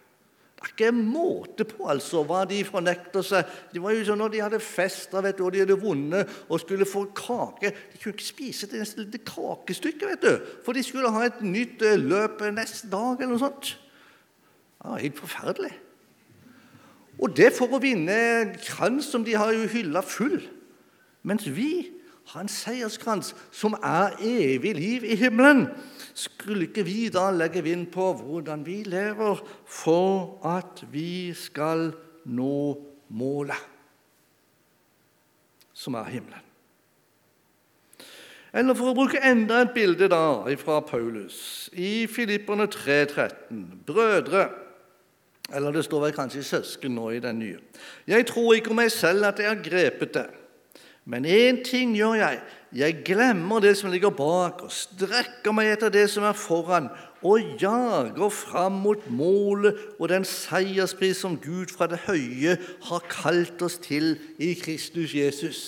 Det 0.63 0.71
ikke 0.71 0.93
måte 0.95 1.65
på 1.67 1.89
altså 1.91 2.21
hva 2.23 2.45
de 2.47 2.61
fornekter 2.63 3.25
seg. 3.25 3.49
Det 3.73 3.81
var 3.83 3.91
jo 3.91 4.05
sånn 4.07 4.21
Når 4.23 4.31
de 4.31 4.41
hadde 4.45 4.59
festa 4.63 5.19
vet 5.23 5.35
du, 5.35 5.43
og 5.43 5.51
de 5.51 5.59
hadde 5.59 5.75
vunnet 5.79 6.29
og 6.47 6.61
skulle 6.63 6.87
få 6.87 7.03
kake 7.11 7.73
De 7.73 7.99
kunne 7.99 8.15
ikke 8.15 8.29
spise 8.29 8.69
det 8.71 8.79
neste 8.79 9.03
lite 9.03 9.19
kakestykket, 9.27 10.05
vet 10.13 10.23
du, 10.23 10.53
for 10.63 10.71
de 10.71 10.83
skulle 10.85 11.11
ha 11.11 11.25
et 11.27 11.41
nytt 11.43 11.83
eh, 11.83 11.99
løp 11.99 12.45
neste 12.55 12.87
dag 12.91 13.19
eller 13.19 13.35
noe 13.35 13.43
sånt. 13.43 13.73
Var 14.83 15.03
helt 15.03 15.19
forferdelig. 15.19 15.73
Og 17.19 17.35
det 17.35 17.51
for 17.55 17.75
å 17.75 17.81
vinne 17.83 18.15
krans 18.63 19.11
som 19.11 19.23
de 19.27 19.35
har 19.37 19.51
jo 19.55 19.67
hylla 19.69 20.01
full. 20.05 20.39
Mens 21.27 21.45
vi 21.47 21.91
har 22.31 22.43
en 22.43 22.51
seierskrans 22.51 23.33
som 23.51 23.75
er 23.83 24.15
evig 24.23 24.73
liv 24.79 25.05
i 25.05 25.19
himmelen. 25.19 25.67
Skulle 26.13 26.67
ikke 26.67 26.85
vi 26.85 27.09
da 27.09 27.31
legge 27.33 27.63
vind 27.65 27.87
på 27.93 28.11
hvordan 28.13 28.65
vi 28.65 28.83
lever 28.85 29.41
for 29.65 30.37
at 30.45 30.83
vi 30.93 31.33
skal 31.33 31.91
nå 32.25 32.57
målet, 33.09 33.69
som 35.73 35.97
er 35.97 36.11
himmelen? 36.13 36.49
Eller 38.53 38.77
for 38.77 38.91
å 38.91 38.97
bruke 38.97 39.21
enda 39.25 39.63
et 39.63 39.73
bilde 39.73 40.05
da 40.13 40.45
fra 40.61 40.77
Paulus 40.85 41.71
i 41.73 42.05
Filipperne 42.05 42.67
3,13.: 42.69 43.63
Brødre, 43.87 44.43
eller 45.53 45.73
det 45.73 45.85
står 45.85 46.05
vel 46.05 46.13
kanskje 46.13 46.43
søsken 46.45 46.93
nå 46.93 47.09
i 47.17 47.21
den 47.23 47.39
nye. 47.41 47.57
Jeg 48.07 48.27
tror 48.29 48.53
ikke 48.53 48.69
om 48.69 48.77
meg 48.77 48.91
selv 48.93 49.25
at 49.25 49.41
jeg 49.41 49.49
har 49.49 49.65
grepet 49.65 50.13
det. 50.13 50.27
Men 51.05 51.25
én 51.25 51.63
ting 51.65 51.95
gjør 51.97 52.13
jeg. 52.13 52.43
Jeg 52.73 53.03
glemmer 53.05 53.61
det 53.61 53.75
som 53.77 53.91
ligger 53.93 54.09
bak, 54.09 54.63
og 54.65 54.71
strekker 54.73 55.53
meg 55.53 55.75
etter 55.75 55.91
det 55.93 56.07
som 56.09 56.25
er 56.25 56.37
foran, 56.37 56.89
og 57.23 57.59
jager 57.61 58.33
fram 58.33 58.79
mot 58.83 59.03
målet 59.13 59.77
og 59.99 60.09
den 60.11 60.25
seierspris 60.27 61.21
som 61.23 61.37
Gud 61.39 61.71
fra 61.71 61.87
det 61.87 62.01
høye 62.07 62.57
har 62.89 63.05
kalt 63.11 63.61
oss 63.63 63.77
til 63.79 64.17
i 64.41 64.51
Kristus 64.59 65.13
Jesus. 65.15 65.61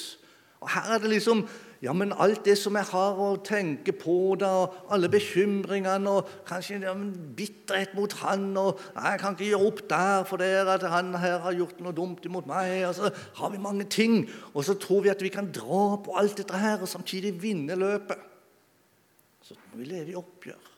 Og 0.60 0.74
Her 0.74 0.96
er 0.96 1.04
det 1.04 1.14
liksom 1.14 1.46
ja, 1.84 1.94
men 1.94 2.14
alt 2.14 2.46
det 2.46 2.56
som 2.60 2.76
jeg 2.78 2.88
har 2.90 3.20
å 3.20 3.32
tenke 3.46 3.94
på, 3.96 4.36
da, 4.40 4.52
og 4.64 4.94
alle 4.96 5.10
bekymringene 5.12 6.12
og 6.12 6.30
kanskje 6.48 6.80
ja, 6.84 6.94
bitterhet 7.38 7.96
mot 7.98 8.14
han 8.22 8.52
og 8.58 8.80
'Jeg 8.96 9.20
kan 9.20 9.34
ikke 9.34 9.50
gjøre 9.50 9.68
opp 9.68 9.82
der 9.90 10.24
for 10.24 10.38
dere 10.38 10.74
at 10.74 10.84
han 10.90 11.14
her 11.16 11.40
har 11.40 11.54
gjort 11.54 11.82
noe 11.82 11.92
dumt 11.94 12.26
imot 12.26 12.48
meg.' 12.48 12.88
Og 12.88 12.96
så 12.96 13.12
har 13.36 13.50
vi 13.50 13.58
mange 13.58 13.84
ting, 13.84 14.30
og 14.54 14.66
så 14.66 14.74
tror 14.74 15.02
vi 15.02 15.10
at 15.10 15.22
vi 15.22 15.30
kan 15.30 15.52
dra 15.52 15.98
på 15.98 16.16
alt 16.18 16.38
dette 16.38 16.58
her 16.58 16.82
og 16.82 16.88
samtidig 16.88 17.42
vinne 17.42 17.76
løpet. 17.76 18.18
Så 19.42 19.54
må 19.72 19.84
vi 19.84 19.86
leve 19.86 20.12
i 20.12 20.16
oppgjør 20.16 20.75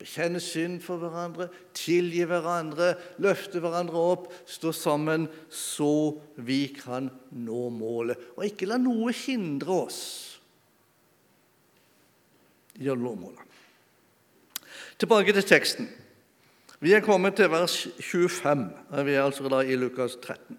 bekjenne 0.00 0.40
synd 0.42 0.80
for 0.84 1.00
hverandre, 1.00 1.48
tilgi 1.76 2.26
hverandre, 2.28 2.92
løfte 3.22 3.62
hverandre 3.64 4.00
opp, 4.12 4.28
stå 4.48 4.72
sammen, 4.76 5.26
så 5.48 6.16
vi 6.36 6.66
kan 6.76 7.08
nå 7.32 7.66
målet. 7.72 8.32
Og 8.36 8.44
ikke 8.48 8.68
la 8.68 8.80
noe 8.80 9.14
hindre 9.16 9.80
oss 9.86 10.02
i 12.76 12.90
å 12.92 12.96
nå 12.98 13.14
målet. 13.16 13.44
Tilbake 15.00 15.32
til 15.36 15.44
teksten. 15.44 15.88
Vi 16.80 16.92
er 16.92 17.04
kommet 17.04 17.38
til 17.38 17.48
vers 17.48 17.86
25. 18.04 18.66
Vi 19.04 19.14
er 19.14 19.22
altså 19.24 19.48
da 19.48 19.62
i 19.64 19.78
Lukas 19.80 20.18
13. 20.20 20.58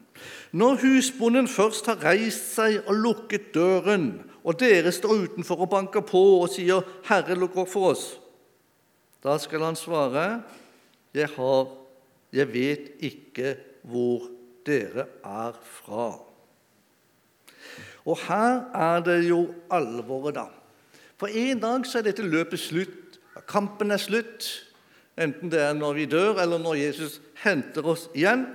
Når 0.58 0.80
husbonden 0.82 1.50
først 1.50 1.86
har 1.92 2.02
reist 2.02 2.56
seg 2.56 2.80
og 2.88 2.98
lukket 3.04 3.52
døren, 3.54 4.16
og 4.42 4.58
dere 4.58 4.94
står 4.94 5.28
utenfor 5.28 5.68
og 5.68 5.70
banker 5.70 6.02
på 6.02 6.22
og 6.42 6.50
sier 6.50 6.82
'Herre, 7.06 7.36
lukk 7.38 7.58
opp 7.58 7.70
for 7.70 7.94
oss', 7.94 8.18
da 9.24 9.38
skal 9.38 9.64
han 9.64 9.76
svare, 9.76 10.44
'Jeg, 11.14 11.30
har, 11.36 11.68
jeg 12.34 12.54
vet 12.54 12.92
ikke 13.00 13.58
hvor 13.84 14.30
dere 14.66 15.08
er 15.24 15.54
fra'. 15.64 16.24
Og 18.06 18.18
her 18.28 18.72
er 18.74 19.00
det 19.04 19.30
jo 19.30 19.54
alvoret, 19.72 20.36
da. 20.36 20.46
For 21.18 21.28
en 21.28 21.60
dag 21.60 21.86
så 21.86 21.98
er 21.98 22.08
dette 22.08 22.24
løpet 22.24 22.60
slutt. 22.60 23.20
Kampen 23.48 23.92
er 23.92 23.98
slutt. 23.98 24.48
Enten 25.18 25.52
det 25.52 25.60
er 25.62 25.74
når 25.74 25.94
vi 25.94 26.06
dør, 26.06 26.38
eller 26.40 26.62
når 26.62 26.76
Jesus 26.76 27.22
henter 27.44 27.86
oss 27.86 28.08
igjen. 28.14 28.46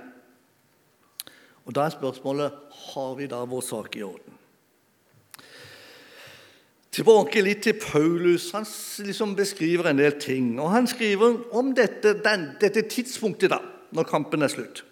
Og 1.65 1.75
Da 1.75 1.85
er 1.85 1.95
spørsmålet 1.95 2.51
har 2.93 3.15
vi 3.15 3.27
da 3.27 3.43
vår 3.45 3.61
sak 3.61 3.95
i 3.95 4.03
orden. 4.03 4.39
Tilbake 6.93 7.41
litt 7.41 7.63
til 7.65 7.73
Paulus. 7.81 8.51
Han 8.53 8.67
liksom 9.07 9.33
beskriver 9.35 9.89
en 9.89 9.97
del 9.97 10.13
ting. 10.21 10.59
og 10.61 10.71
Han 10.71 10.87
skriver 10.87 11.39
om 11.51 11.73
dette, 11.73 12.13
den, 12.21 12.51
dette 12.61 12.85
tidspunktet 12.85 13.49
da, 13.49 13.63
når 13.91 14.09
kampen 14.09 14.45
er 14.45 14.51
slutt. 14.53 14.83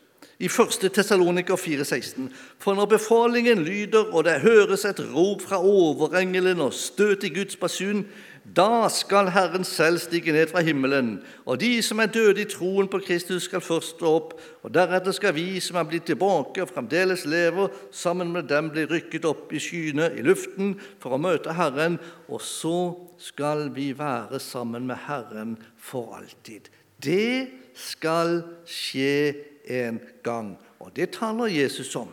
I 0.42 0.50
1. 0.50 0.90
Tessaloniker 0.90 1.56
4,16.: 1.56 2.32
For 2.58 2.74
når 2.74 2.86
befalingen 2.96 3.62
lyder, 3.62 4.10
og 4.10 4.24
det 4.26 4.42
høres 4.42 4.86
et 4.86 5.04
rop 5.14 5.42
fra 5.42 5.60
overengelen 5.62 6.62
og 6.62 6.74
støt 6.74 7.24
i 7.24 7.30
Guds 7.30 7.56
basun, 7.56 8.08
da 8.44 8.90
skal 8.90 9.30
Herren 9.30 9.64
selv 9.64 10.00
stige 10.02 10.34
ned 10.34 10.48
fra 10.50 10.64
himmelen, 10.66 11.20
og 11.46 11.60
de 11.62 11.82
som 11.86 12.00
er 12.02 12.10
døde 12.10 12.42
i 12.42 12.50
troen 12.50 12.88
på 12.90 13.00
Kristus, 13.06 13.44
skal 13.46 13.62
først 13.62 13.96
stå 13.96 14.14
opp, 14.18 14.34
og 14.66 14.74
deretter 14.74 15.14
skal 15.14 15.36
vi 15.38 15.60
som 15.62 15.78
er 15.78 15.86
blitt 15.86 16.08
tilbake 16.10 16.64
og 16.64 16.72
fremdeles 16.74 17.28
lever, 17.30 17.70
sammen 17.94 18.34
med 18.34 18.50
dem 18.50 18.72
bli 18.74 18.88
rykket 18.90 19.28
opp 19.30 19.54
i 19.54 19.62
skyene 19.62 20.10
i 20.18 20.26
luften 20.26 20.74
for 21.00 21.14
å 21.14 21.22
møte 21.22 21.54
Herren, 21.54 22.00
og 22.28 22.42
så 22.42 22.96
skal 23.22 23.68
vi 23.76 23.92
være 23.98 24.42
sammen 24.42 24.90
med 24.90 25.06
Herren 25.06 25.54
for 25.78 26.18
alltid. 26.18 26.72
Det 26.98 27.48
skal 27.78 28.42
skje 28.66 29.36
en 29.70 30.02
gang, 30.26 30.56
og 30.82 30.96
det 30.98 31.12
taler 31.20 31.54
Jesus 31.54 31.94
om. 31.96 32.10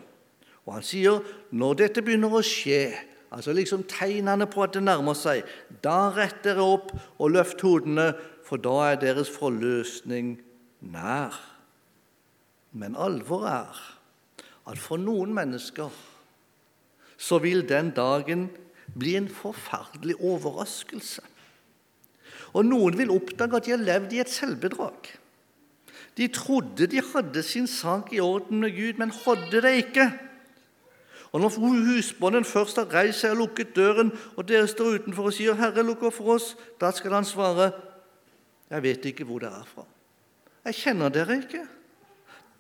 Og 0.69 0.77
han 0.77 0.85
sier 0.85 1.25
når 1.57 1.81
dette 1.87 2.05
begynner 2.05 2.37
å 2.37 2.45
skje, 2.45 2.93
altså 3.35 3.53
liksom 3.53 3.85
tegnene 3.91 4.47
på 4.51 4.62
at 4.64 4.75
det 4.77 4.83
nærmer 4.85 5.17
seg. 5.19 5.45
Da 5.85 6.11
rett 6.17 6.43
dere 6.45 6.64
opp 6.64 6.93
og 7.19 7.33
løft 7.35 7.62
hodene, 7.64 8.12
for 8.47 8.61
da 8.61 8.93
er 8.93 9.01
deres 9.03 9.31
forløsning 9.33 10.38
nær. 10.81 11.37
Men 12.73 12.97
alvoret 12.97 13.53
er 13.53 13.83
at 14.69 14.81
for 14.81 15.01
noen 15.01 15.33
mennesker 15.37 15.93
så 17.19 17.38
vil 17.43 17.64
den 17.69 17.91
dagen 17.97 18.49
bli 18.99 19.17
en 19.19 19.29
forferdelig 19.33 20.17
overraskelse. 20.21 21.25
Og 22.57 22.64
noen 22.64 22.97
vil 22.97 23.12
oppdage 23.12 23.59
at 23.59 23.67
de 23.67 23.75
har 23.75 23.83
levd 23.83 24.14
i 24.14 24.21
et 24.23 24.33
selvbedrag. 24.33 25.11
De 26.19 26.29
trodde 26.35 26.88
de 26.91 27.03
hadde 27.12 27.43
sin 27.47 27.67
sak 27.71 28.12
i 28.12 28.21
orden 28.21 28.62
med 28.62 28.75
Gud, 28.77 28.99
men 28.99 29.12
hadde 29.25 29.62
det 29.62 29.75
ikke. 29.85 30.07
Og 31.33 31.41
Når 31.41 31.49
husbonden 31.49 32.45
først 32.45 32.77
har 32.77 32.95
reist 32.95 33.21
seg 33.21 33.31
og 33.31 33.37
lukket 33.37 33.77
døren, 33.77 34.12
og 34.37 34.49
dere 34.49 34.69
står 34.69 34.85
utenfor 34.85 35.29
og 35.29 35.33
sier 35.33 35.55
'Herre, 35.55 35.83
lukk 35.83 36.03
opp 36.03 36.14
for 36.14 36.35
oss', 36.35 36.57
da 36.81 36.91
skal 36.91 37.12
han 37.12 37.25
svare 37.25 37.73
'Jeg 38.71 38.83
vet 38.83 39.05
ikke 39.05 39.25
hvor 39.25 39.38
dere 39.38 39.61
er 39.61 39.69
fra'. 39.75 39.87
Jeg 40.64 40.75
kjenner 40.75 41.09
dere 41.09 41.37
ikke. 41.37 41.67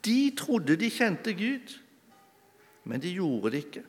De 0.04 0.32
trodde 0.36 0.76
de 0.76 0.90
kjente 0.90 1.32
Gud, 1.34 1.78
men 2.84 3.02
de 3.02 3.12
gjorde 3.12 3.50
det 3.50 3.64
ikke. 3.64 3.82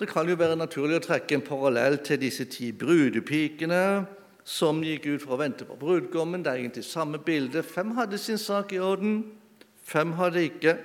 Det 0.00 0.08
kan 0.08 0.28
jo 0.28 0.36
være 0.38 0.56
naturlig 0.56 0.96
å 0.96 1.02
trekke 1.02 1.34
en 1.34 1.42
parallell 1.42 1.98
til 1.98 2.20
disse 2.20 2.44
ti 2.44 2.72
brudepikene 2.72 4.06
som 4.44 4.82
gikk 4.84 5.06
ut 5.06 5.24
for 5.24 5.34
å 5.34 5.40
vente 5.40 5.66
på 5.66 5.76
brudgommen. 5.78 6.44
Det 6.44 6.52
er 6.52 6.60
egentlig 6.62 6.84
samme 6.86 7.18
bilde. 7.18 7.62
Fem 7.62 7.90
hadde 7.96 8.18
sin 8.18 8.38
sak 8.38 8.72
i 8.72 8.78
orden, 8.78 9.24
fem 9.82 10.12
hadde 10.12 10.44
ikke. 10.44 10.76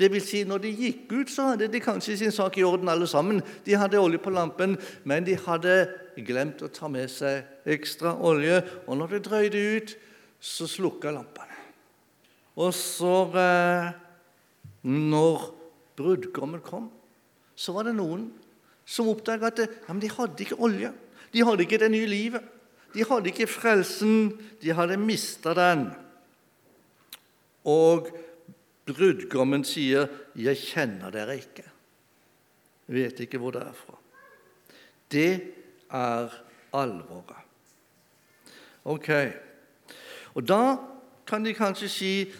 Det 0.00 0.08
vil 0.08 0.22
si, 0.24 0.46
når 0.48 0.62
de 0.64 0.70
gikk 0.72 1.10
ut, 1.12 1.28
så 1.28 1.50
hadde 1.50 1.68
de 1.68 1.80
kanskje 1.84 2.16
sin 2.16 2.32
sak 2.32 2.56
i 2.56 2.64
orden, 2.64 2.88
alle 2.88 3.04
sammen. 3.10 3.42
De 3.66 3.76
hadde 3.76 4.00
olje 4.00 4.20
på 4.22 4.32
lampen, 4.32 4.78
men 5.04 5.26
de 5.26 5.34
hadde 5.36 5.74
glemt 6.24 6.62
å 6.64 6.70
ta 6.72 6.88
med 6.88 7.10
seg 7.12 7.68
ekstra 7.68 8.14
olje. 8.16 8.62
Og 8.86 8.96
når 8.96 9.12
det 9.12 9.24
drøyde 9.28 9.64
ut, 9.76 9.92
så 10.40 10.64
slukka 10.64 11.12
lampene. 11.12 11.58
Og 12.56 12.72
så, 12.74 13.28
eh, 13.36 13.92
når 14.88 15.44
brudgommen 16.00 16.64
kom, 16.64 16.88
så 17.54 17.76
var 17.76 17.84
det 17.84 17.94
noen 17.98 18.30
som 18.88 19.08
oppdaga 19.12 19.52
at 19.52 19.60
ja, 19.68 19.94
de 19.94 20.08
hadde 20.16 20.46
ikke 20.46 20.58
olje. 20.64 20.94
De 21.32 21.44
hadde 21.44 21.66
ikke 21.66 21.78
det 21.78 21.90
nye 21.92 22.08
livet. 22.08 22.42
De 22.94 23.04
hadde 23.04 23.28
ikke 23.28 23.46
frelsen. 23.46 24.32
De 24.62 24.72
hadde 24.74 24.96
mista 24.96 25.52
den. 25.54 25.90
Og 27.68 28.08
Brudgommen 28.92 29.64
sier, 29.64 30.06
'Jeg 30.36 30.56
kjenner 30.56 31.10
dere 31.10 31.36
ikke'. 31.36 31.70
Jeg 32.88 32.96
vet 32.96 33.20
ikke 33.20 33.38
hvor 33.38 33.50
det 33.50 33.62
er 33.62 33.72
fra. 33.72 33.98
Det 35.12 35.42
er 35.90 36.28
alvoret. 36.72 37.36
Ok. 38.84 39.10
Og 40.34 40.48
da 40.48 40.76
kan 41.26 41.44
de 41.44 41.54
kanskje 41.54 41.88
si, 41.88 42.32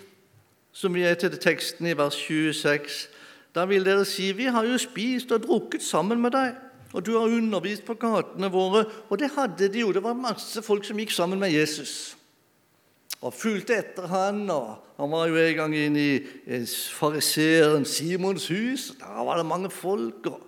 som 0.72 0.94
vi 0.94 1.02
er 1.02 1.14
til 1.14 1.38
teksten 1.38 1.86
i 1.86 1.96
vers 1.96 2.14
26, 2.14 3.08
da 3.54 3.64
vil 3.64 3.84
dere 3.84 4.04
si, 4.04 4.32
'Vi 4.32 4.44
har 4.44 4.64
jo 4.64 4.78
spist 4.78 5.32
og 5.32 5.42
drukket 5.42 5.82
sammen 5.82 6.20
med 6.20 6.30
deg', 6.30 6.54
og 6.92 7.06
du 7.06 7.12
har 7.12 7.26
undervist 7.26 7.84
på 7.84 7.94
gatene 7.94 8.50
våre. 8.50 8.84
Og 9.10 9.18
det 9.18 9.30
hadde 9.30 9.72
de 9.72 9.80
jo. 9.80 9.92
Det 9.92 10.02
var 10.02 10.14
masse 10.14 10.62
folk 10.62 10.84
som 10.84 10.96
gikk 10.96 11.10
sammen 11.10 11.38
med 11.38 11.50
Jesus 11.50 12.16
og 13.20 13.34
fulgte 13.36 13.76
etter 13.76 14.06
han, 14.08 14.46
og 14.50 14.86
Han 15.00 15.10
var 15.10 15.28
jo 15.30 15.36
en 15.36 15.56
gang 15.56 15.74
inne 15.76 16.00
i 16.00 16.58
fariseeren 16.92 17.84
Simons 17.88 18.48
hus. 18.48 18.92
Der 19.00 19.24
var 19.24 19.36
det 19.36 19.46
mange 19.46 19.70
folk. 19.70 20.26
og, 20.26 20.40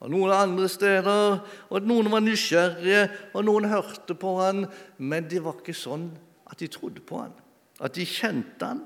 og 0.00 0.10
Noen 0.10 0.32
andre 0.32 0.68
steder. 0.68 1.40
og 1.70 1.82
Noen 1.82 2.10
var 2.10 2.22
nysgjerrige, 2.22 3.08
og 3.34 3.44
noen 3.44 3.64
hørte 3.64 4.14
på 4.14 4.36
han, 4.40 4.66
Men 4.98 5.26
det 5.30 5.42
var 5.44 5.58
ikke 5.58 5.74
sånn 5.74 6.12
at 6.46 6.58
de 6.58 6.68
trodde 6.70 7.02
på 7.02 7.18
han, 7.18 7.32
at 7.80 7.94
de 7.94 8.06
kjente 8.06 8.62
han. 8.62 8.84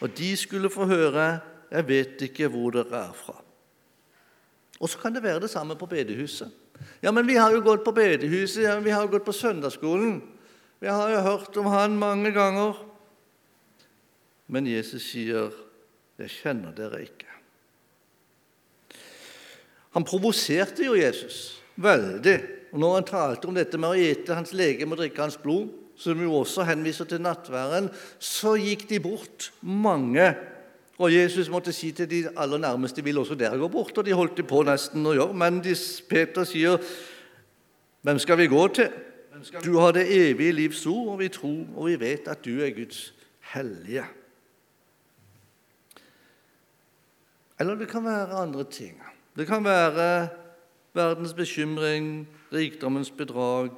Og 0.00 0.16
de 0.16 0.36
skulle 0.36 0.70
få 0.70 0.86
høre 0.86 1.40
'Jeg 1.70 1.88
vet 1.88 2.22
ikke 2.22 2.48
hvor 2.48 2.70
dere 2.70 2.96
er 2.96 3.12
fra'. 3.12 3.42
Og 4.80 4.88
så 4.88 4.98
kan 4.98 5.14
det 5.14 5.22
være 5.22 5.40
det 5.40 5.50
samme 5.50 5.76
på 5.76 5.86
bedehuset. 5.86 6.50
Ja, 7.02 7.10
men 7.10 7.26
vi 7.26 7.34
har 7.34 7.52
jo 7.52 7.60
gått 7.60 7.84
på 7.84 7.92
bedehuset, 7.92 8.62
ja, 8.62 8.78
vi 8.80 8.90
har 8.90 9.02
jo 9.02 9.10
gått 9.10 9.24
på 9.24 9.32
søndagsskolen. 9.32 10.22
Vi 10.80 10.88
har 10.88 11.10
jo 11.10 11.20
hørt 11.20 11.56
om 11.56 11.66
han 11.66 11.98
mange 11.98 12.32
ganger. 12.32 12.84
Men 14.46 14.66
Jesus 14.66 15.02
sier, 15.02 15.50
'Jeg 16.18 16.30
kjenner 16.30 16.72
dere 16.72 17.02
ikke'. 17.02 17.34
Han 19.90 20.04
provoserte 20.04 20.84
jo 20.84 20.94
Jesus 20.94 21.62
veldig 21.76 22.58
og 22.72 22.80
når 22.82 22.94
han 22.94 23.08
talte 23.08 23.48
om 23.48 23.56
dette 23.56 23.80
med 23.80 23.94
å 23.94 24.08
ete 24.10 24.36
hans 24.36 24.52
legeme 24.56 24.94
og 24.94 25.00
drikke 25.00 25.24
hans 25.24 25.38
blod, 25.40 25.70
som 25.98 26.20
jo 26.22 26.36
også 26.42 26.66
henviser 26.68 27.08
til 27.08 27.22
nattværen, 27.24 27.88
så 28.22 28.54
gikk 28.60 28.86
de 28.90 29.00
bort, 29.02 29.50
mange. 29.62 30.28
Og 30.98 31.12
Jesus 31.14 31.50
måtte 31.50 31.72
si 31.74 31.90
til 31.96 32.08
de 32.10 32.20
aller 32.36 32.60
nærmeste 32.62 33.02
vil 33.06 33.18
også 33.22 33.38
dere 33.38 33.58
gå 33.58 33.70
bort, 33.72 33.96
og 33.98 34.06
de 34.06 34.14
holdt 34.14 34.36
de 34.38 34.46
på 34.46 34.62
nesten 34.66 35.06
å 35.06 35.14
gjøre. 35.16 35.34
Men 35.34 35.62
Peter 36.08 36.44
sier, 36.44 36.78
'Hvem 38.02 38.18
skal 38.18 38.36
vi 38.38 38.46
gå 38.46 38.68
til?' 38.74 39.07
Du 39.64 39.78
har 39.78 39.92
det 39.92 40.30
evige 40.30 40.52
livs 40.52 40.86
ord, 40.86 41.12
og 41.12 41.18
vi 41.18 41.28
tror 41.28 41.66
og 41.76 41.86
vi 41.86 42.00
vet 42.00 42.28
at 42.28 42.44
du 42.44 42.60
er 42.60 42.70
Guds 42.70 43.14
hellige. 43.52 44.04
Eller 47.60 47.74
det 47.74 47.88
kan 47.88 48.04
være 48.04 48.38
andre 48.38 48.64
ting. 48.64 49.02
Det 49.36 49.46
kan 49.46 49.64
være 49.64 50.28
verdens 50.94 51.34
bekymring, 51.34 52.28
rikdommens 52.52 53.10
bedrag, 53.10 53.70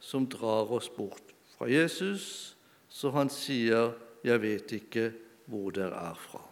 som 0.00 0.26
drar 0.26 0.72
oss 0.72 0.88
bort 0.88 1.22
fra 1.56 1.70
Jesus, 1.70 2.56
så 2.88 3.10
han 3.10 3.28
sier, 3.28 3.92
'Jeg 4.24 4.42
vet 4.42 4.72
ikke 4.72 5.12
hvor 5.46 5.70
dere 5.70 6.10
er 6.10 6.14
fra'. 6.14 6.48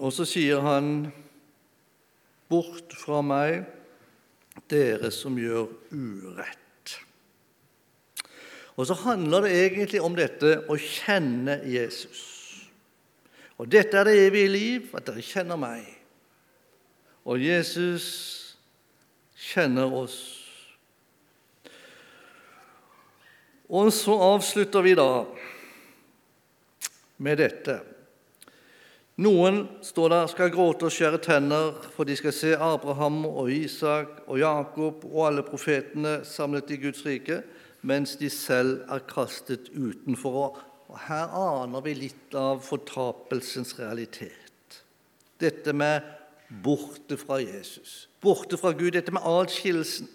Og 0.00 0.12
så 0.12 0.24
sier 0.24 0.60
han 0.60 1.12
Bort 2.52 2.92
fra 3.00 3.22
meg, 3.24 3.62
dere 4.68 5.08
som 5.14 5.38
gjør 5.40 5.70
urett. 5.90 6.58
Og 8.76 8.88
så 8.88 8.96
handler 9.04 9.46
det 9.46 9.56
egentlig 9.56 10.00
om 10.04 10.14
dette 10.16 10.54
å 10.68 10.76
kjenne 10.80 11.58
Jesus. 11.68 12.22
Og 13.60 13.68
dette 13.70 13.98
er 13.98 14.08
det 14.08 14.20
evige 14.26 14.52
liv, 14.52 14.92
at 14.96 15.06
dere 15.06 15.24
kjenner 15.24 15.60
meg. 15.60 15.84
Og 17.28 17.42
Jesus 17.42 18.06
kjenner 19.38 19.92
oss. 19.92 20.18
Og 23.72 23.92
så 23.94 24.16
avslutter 24.34 24.84
vi 24.84 24.96
da 24.98 25.24
med 27.22 27.38
dette. 27.40 27.78
Noen 29.22 29.66
står 29.84 30.08
der, 30.10 30.26
skal 30.30 30.50
gråte 30.50 30.88
og 30.88 30.94
skjære 30.94 31.20
tenner, 31.22 31.76
for 31.94 32.08
de 32.08 32.14
skal 32.18 32.32
se 32.34 32.56
Abraham 32.56 33.20
og 33.28 33.52
Isak 33.54 34.22
og 34.26 34.40
Jakob 34.40 35.04
og 35.06 35.26
alle 35.28 35.44
profetene 35.46 36.22
samlet 36.26 36.72
i 36.74 36.78
Guds 36.82 37.04
rike, 37.06 37.42
mens 37.86 38.16
de 38.18 38.30
selv 38.32 38.80
er 38.90 39.04
kastet 39.06 39.68
utenfor. 39.76 40.56
Og 40.88 40.98
Her 41.06 41.30
aner 41.38 41.84
vi 41.84 41.94
litt 42.00 42.34
av 42.34 42.64
fortapelsens 42.66 43.76
realitet. 43.78 44.80
Dette 45.38 45.74
med 45.76 46.02
borte 46.64 47.18
fra 47.20 47.38
Jesus, 47.42 48.08
borte 48.22 48.58
fra 48.58 48.72
Gud, 48.74 48.90
dette 48.96 49.14
med 49.14 49.22
adskillelsen. 49.28 50.10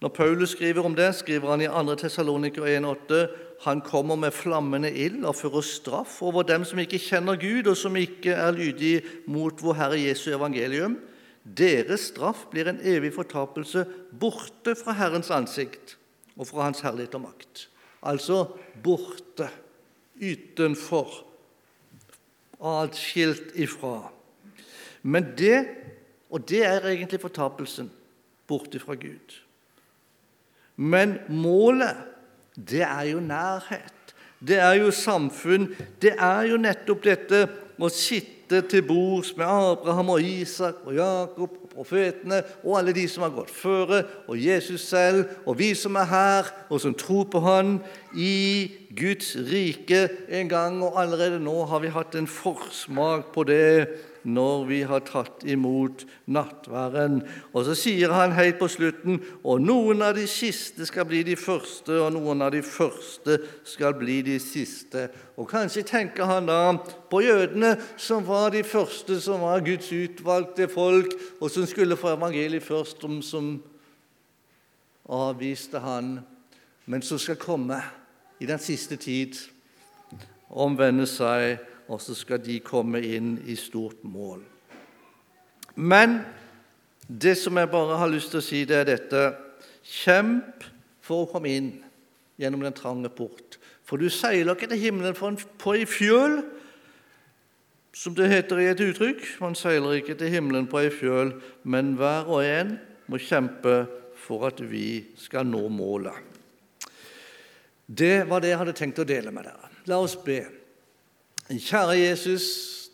Når 0.00 0.14
Paulus 0.16 0.54
skriver 0.54 0.84
om 0.84 0.94
det, 0.96 1.10
skriver 1.14 1.50
han 1.50 1.64
i 1.64 1.68
2. 1.68 1.94
Tessaloniker 2.04 2.70
1,8.: 2.70 3.24
Han 3.60 3.82
kommer 3.84 4.16
med 4.16 4.32
flammende 4.32 4.88
ild 4.88 5.24
og 5.28 5.36
fører 5.36 5.64
straff 5.66 6.20
over 6.24 6.46
dem 6.48 6.64
som 6.64 6.80
ikke 6.80 7.00
kjenner 7.02 7.36
Gud, 7.40 7.68
og 7.68 7.76
som 7.76 7.96
ikke 7.98 8.32
er 8.32 8.54
lydige 8.56 9.02
mot 9.28 9.60
vår 9.60 9.76
Herre 9.76 9.98
Jesu 10.00 10.30
evangelium. 10.32 10.96
Deres 11.44 12.08
straff 12.08 12.46
blir 12.52 12.70
en 12.70 12.80
evig 12.80 13.12
fortapelse 13.16 13.84
borte 14.20 14.74
fra 14.80 14.94
Herrens 14.96 15.32
ansikt 15.34 15.96
og 16.38 16.48
fra 16.48 16.68
Hans 16.68 16.80
herlighet 16.84 17.16
og 17.18 17.26
makt. 17.26 17.66
Altså 18.00 18.46
borte, 18.80 19.50
utenfor, 20.20 21.20
atskilt 22.60 23.52
ifra. 23.60 24.08
Men 25.02 25.32
det, 25.36 25.58
og 26.32 26.48
det 26.48 26.62
er 26.64 26.88
egentlig 26.88 27.20
fortapelsen, 27.20 27.90
borte 28.48 28.80
fra 28.80 28.96
Gud. 29.00 29.36
Men 30.76 31.18
målet, 31.28 31.96
det 32.56 32.82
er 32.82 33.02
jo 33.12 33.20
nærhet. 33.20 34.14
Det 34.40 34.58
er 34.58 34.72
jo 34.80 34.90
samfunn. 34.90 35.68
Det 36.02 36.14
er 36.16 36.48
jo 36.50 36.60
nettopp 36.60 37.04
dette 37.04 37.44
å 37.80 37.88
sitte 37.92 38.62
til 38.68 38.82
bords 38.84 39.30
med 39.38 39.46
Abraham 39.46 40.14
og 40.16 40.24
Isak 40.26 40.80
og 40.88 40.96
Jakob 40.96 41.52
og 41.60 41.68
profetene 41.70 42.40
og 42.64 42.80
alle 42.80 42.94
de 42.96 43.04
som 43.08 43.22
har 43.22 43.32
gått 43.34 43.52
føre, 43.54 44.02
og 44.26 44.40
Jesus 44.40 44.88
selv, 44.90 45.28
og 45.46 45.60
vi 45.60 45.70
som 45.78 45.94
er 46.00 46.08
her, 46.10 46.50
og 46.68 46.80
som 46.82 46.96
tror 46.98 47.28
på 47.30 47.40
Han, 47.44 47.78
i 48.12 48.72
Guds 48.96 49.36
rike 49.36 50.08
en 50.28 50.50
gang. 50.50 50.80
Og 50.82 50.98
allerede 51.00 51.40
nå 51.40 51.60
har 51.70 51.84
vi 51.84 51.94
hatt 51.94 52.16
en 52.18 52.26
forsmak 52.26 53.30
på 53.34 53.46
det 53.48 54.09
når 54.24 54.64
vi 54.68 54.80
har 54.88 55.02
tatt 55.06 55.44
imot 55.48 56.04
nattværen. 56.30 57.20
Og 57.54 57.64
så 57.68 57.76
sier 57.78 58.12
han 58.14 58.34
helt 58.36 58.58
på 58.60 58.68
slutten 58.70 59.20
og 59.42 59.62
noen 59.64 60.02
av 60.04 60.16
de 60.18 60.26
siste 60.30 60.86
skal 60.88 61.08
bli 61.08 61.22
de 61.26 61.36
første, 61.40 61.94
og 62.00 62.12
noen 62.16 62.44
av 62.44 62.52
de 62.54 62.62
første 62.64 63.38
skal 63.68 63.96
bli 63.98 64.20
de 64.26 64.38
siste. 64.42 65.08
Og 65.40 65.48
Kanskje 65.50 65.86
tenker 65.88 66.28
han 66.28 66.50
da 66.50 66.74
på 67.10 67.22
jødene, 67.24 67.76
som 67.96 68.26
var 68.26 68.50
de 68.54 68.64
første, 68.66 69.20
som 69.20 69.44
var 69.46 69.64
Guds 69.64 69.92
utvalgte 69.92 70.68
folk, 70.70 71.14
og 71.40 71.50
som 71.50 71.66
skulle 71.66 71.98
få 71.98 72.14
evangeliet 72.16 72.66
først, 72.66 73.04
om 73.04 73.22
som 73.24 73.56
avviste 75.10 75.80
han, 75.82 76.20
men 76.86 77.02
som 77.02 77.18
skal 77.18 77.38
komme 77.40 77.80
i 78.40 78.46
den 78.46 78.60
siste 78.62 78.96
tid, 79.00 79.36
omvende 80.50 81.06
seg 81.06 81.58
og 81.90 81.98
så 82.02 82.14
skal 82.14 82.40
de 82.42 82.60
komme 82.62 83.02
inn 83.02 83.34
i 83.50 83.56
stort 83.58 84.04
mål. 84.06 84.44
Men 85.74 86.20
det 87.06 87.34
som 87.38 87.58
jeg 87.58 87.70
bare 87.72 87.98
har 87.98 88.10
lyst 88.10 88.30
til 88.30 88.40
å 88.40 88.46
si, 88.46 88.64
det 88.68 88.82
er 88.82 88.90
dette 88.92 89.22
Kjemp 89.90 90.66
for 91.02 91.24
å 91.24 91.30
komme 91.32 91.50
inn 91.50 91.70
gjennom 92.38 92.62
den 92.62 92.76
trange 92.76 93.10
port. 93.10 93.56
For 93.88 93.98
du 93.98 94.10
seiler 94.12 94.54
ikke 94.54 94.68
til 94.70 94.82
himmelen 94.84 95.16
på 95.58 95.74
ei 95.74 95.86
fjøl, 95.88 96.42
som 97.96 98.14
det 98.14 98.28
heter 98.30 98.60
i 98.62 98.68
et 98.70 98.82
uttrykk. 98.84 99.24
Man 99.42 99.56
seiler 99.58 99.98
ikke 99.98 100.14
til 100.20 100.30
himmelen 100.30 100.68
på 100.70 100.82
ei 100.84 100.92
fjøl, 100.94 101.34
men 101.64 101.96
hver 101.98 102.30
og 102.30 102.44
en 102.44 102.76
må 103.10 103.18
kjempe 103.18 103.82
for 104.20 104.46
at 104.46 104.60
vi 104.62 105.02
skal 105.18 105.48
nå 105.48 105.64
målet. 105.74 106.14
Det 107.90 108.28
var 108.30 108.44
det 108.44 108.52
jeg 108.52 108.60
hadde 108.60 108.78
tenkt 108.78 109.02
å 109.02 109.08
dele 109.08 109.32
med 109.34 109.48
dere. 109.48 109.72
La 109.90 109.98
oss 109.98 110.14
be. 110.14 110.44
Kjære 111.50 111.96
Jesus, 111.98 112.44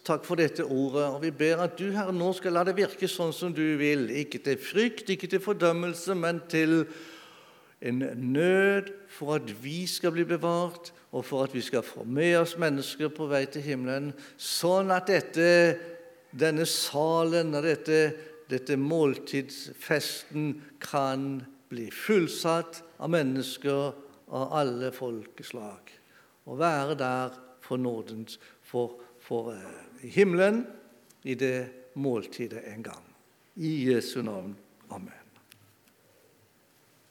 takk 0.01 0.23
for 0.25 0.41
dette 0.41 0.65
ordet. 0.65 1.03
og 1.05 1.21
Vi 1.21 1.31
ber 1.31 1.61
at 1.61 1.75
du, 1.77 1.91
Herre, 1.93 2.13
nå 2.17 2.31
skal 2.33 2.55
la 2.57 2.63
det 2.65 2.73
virke 2.79 3.05
sånn 3.05 3.35
som 3.37 3.53
du 3.53 3.77
vil. 3.77 4.07
Ikke 4.17 4.41
til 4.41 4.57
frykt, 4.57 5.11
ikke 5.13 5.29
til 5.29 5.43
fordømmelse, 5.45 6.17
men 6.17 6.41
til 6.49 6.87
en 7.85 8.01
nød 8.33 8.89
for 9.13 9.37
at 9.37 9.53
vi 9.61 9.83
skal 9.85 10.15
bli 10.17 10.25
bevart, 10.25 10.89
og 11.13 11.27
for 11.29 11.45
at 11.45 11.53
vi 11.53 11.61
skal 11.61 11.85
få 11.85 12.07
med 12.09 12.33
oss 12.39 12.57
mennesker 12.57 13.13
på 13.13 13.29
vei 13.29 13.45
til 13.45 13.67
himmelen, 13.67 14.15
sånn 14.41 14.89
at 14.95 15.13
dette, 15.13 15.51
denne 16.33 16.65
salen 16.65 17.53
og 17.61 17.69
dette, 17.69 18.01
dette 18.49 18.81
måltidsfesten 18.81 20.55
kan 20.81 21.43
bli 21.69 21.91
fullsatt 21.93 22.81
av 23.05 23.13
mennesker 23.13 23.93
av 24.33 24.57
alle 24.65 24.95
folkeslag 24.97 25.93
og 26.47 26.61
være 26.61 26.97
der 26.99 27.43
for 27.67 27.77
nådens 27.77 28.39
for, 28.63 29.01
for 29.21 29.51
uh, 29.51 30.07
himmelen 30.07 30.67
i 31.23 31.35
det 31.35 31.67
måltidet 31.95 32.63
en 32.75 32.83
gang. 32.83 33.05
I 33.55 33.91
Jesu 33.91 34.23
navn. 34.23 34.57
Amen. 34.89 35.26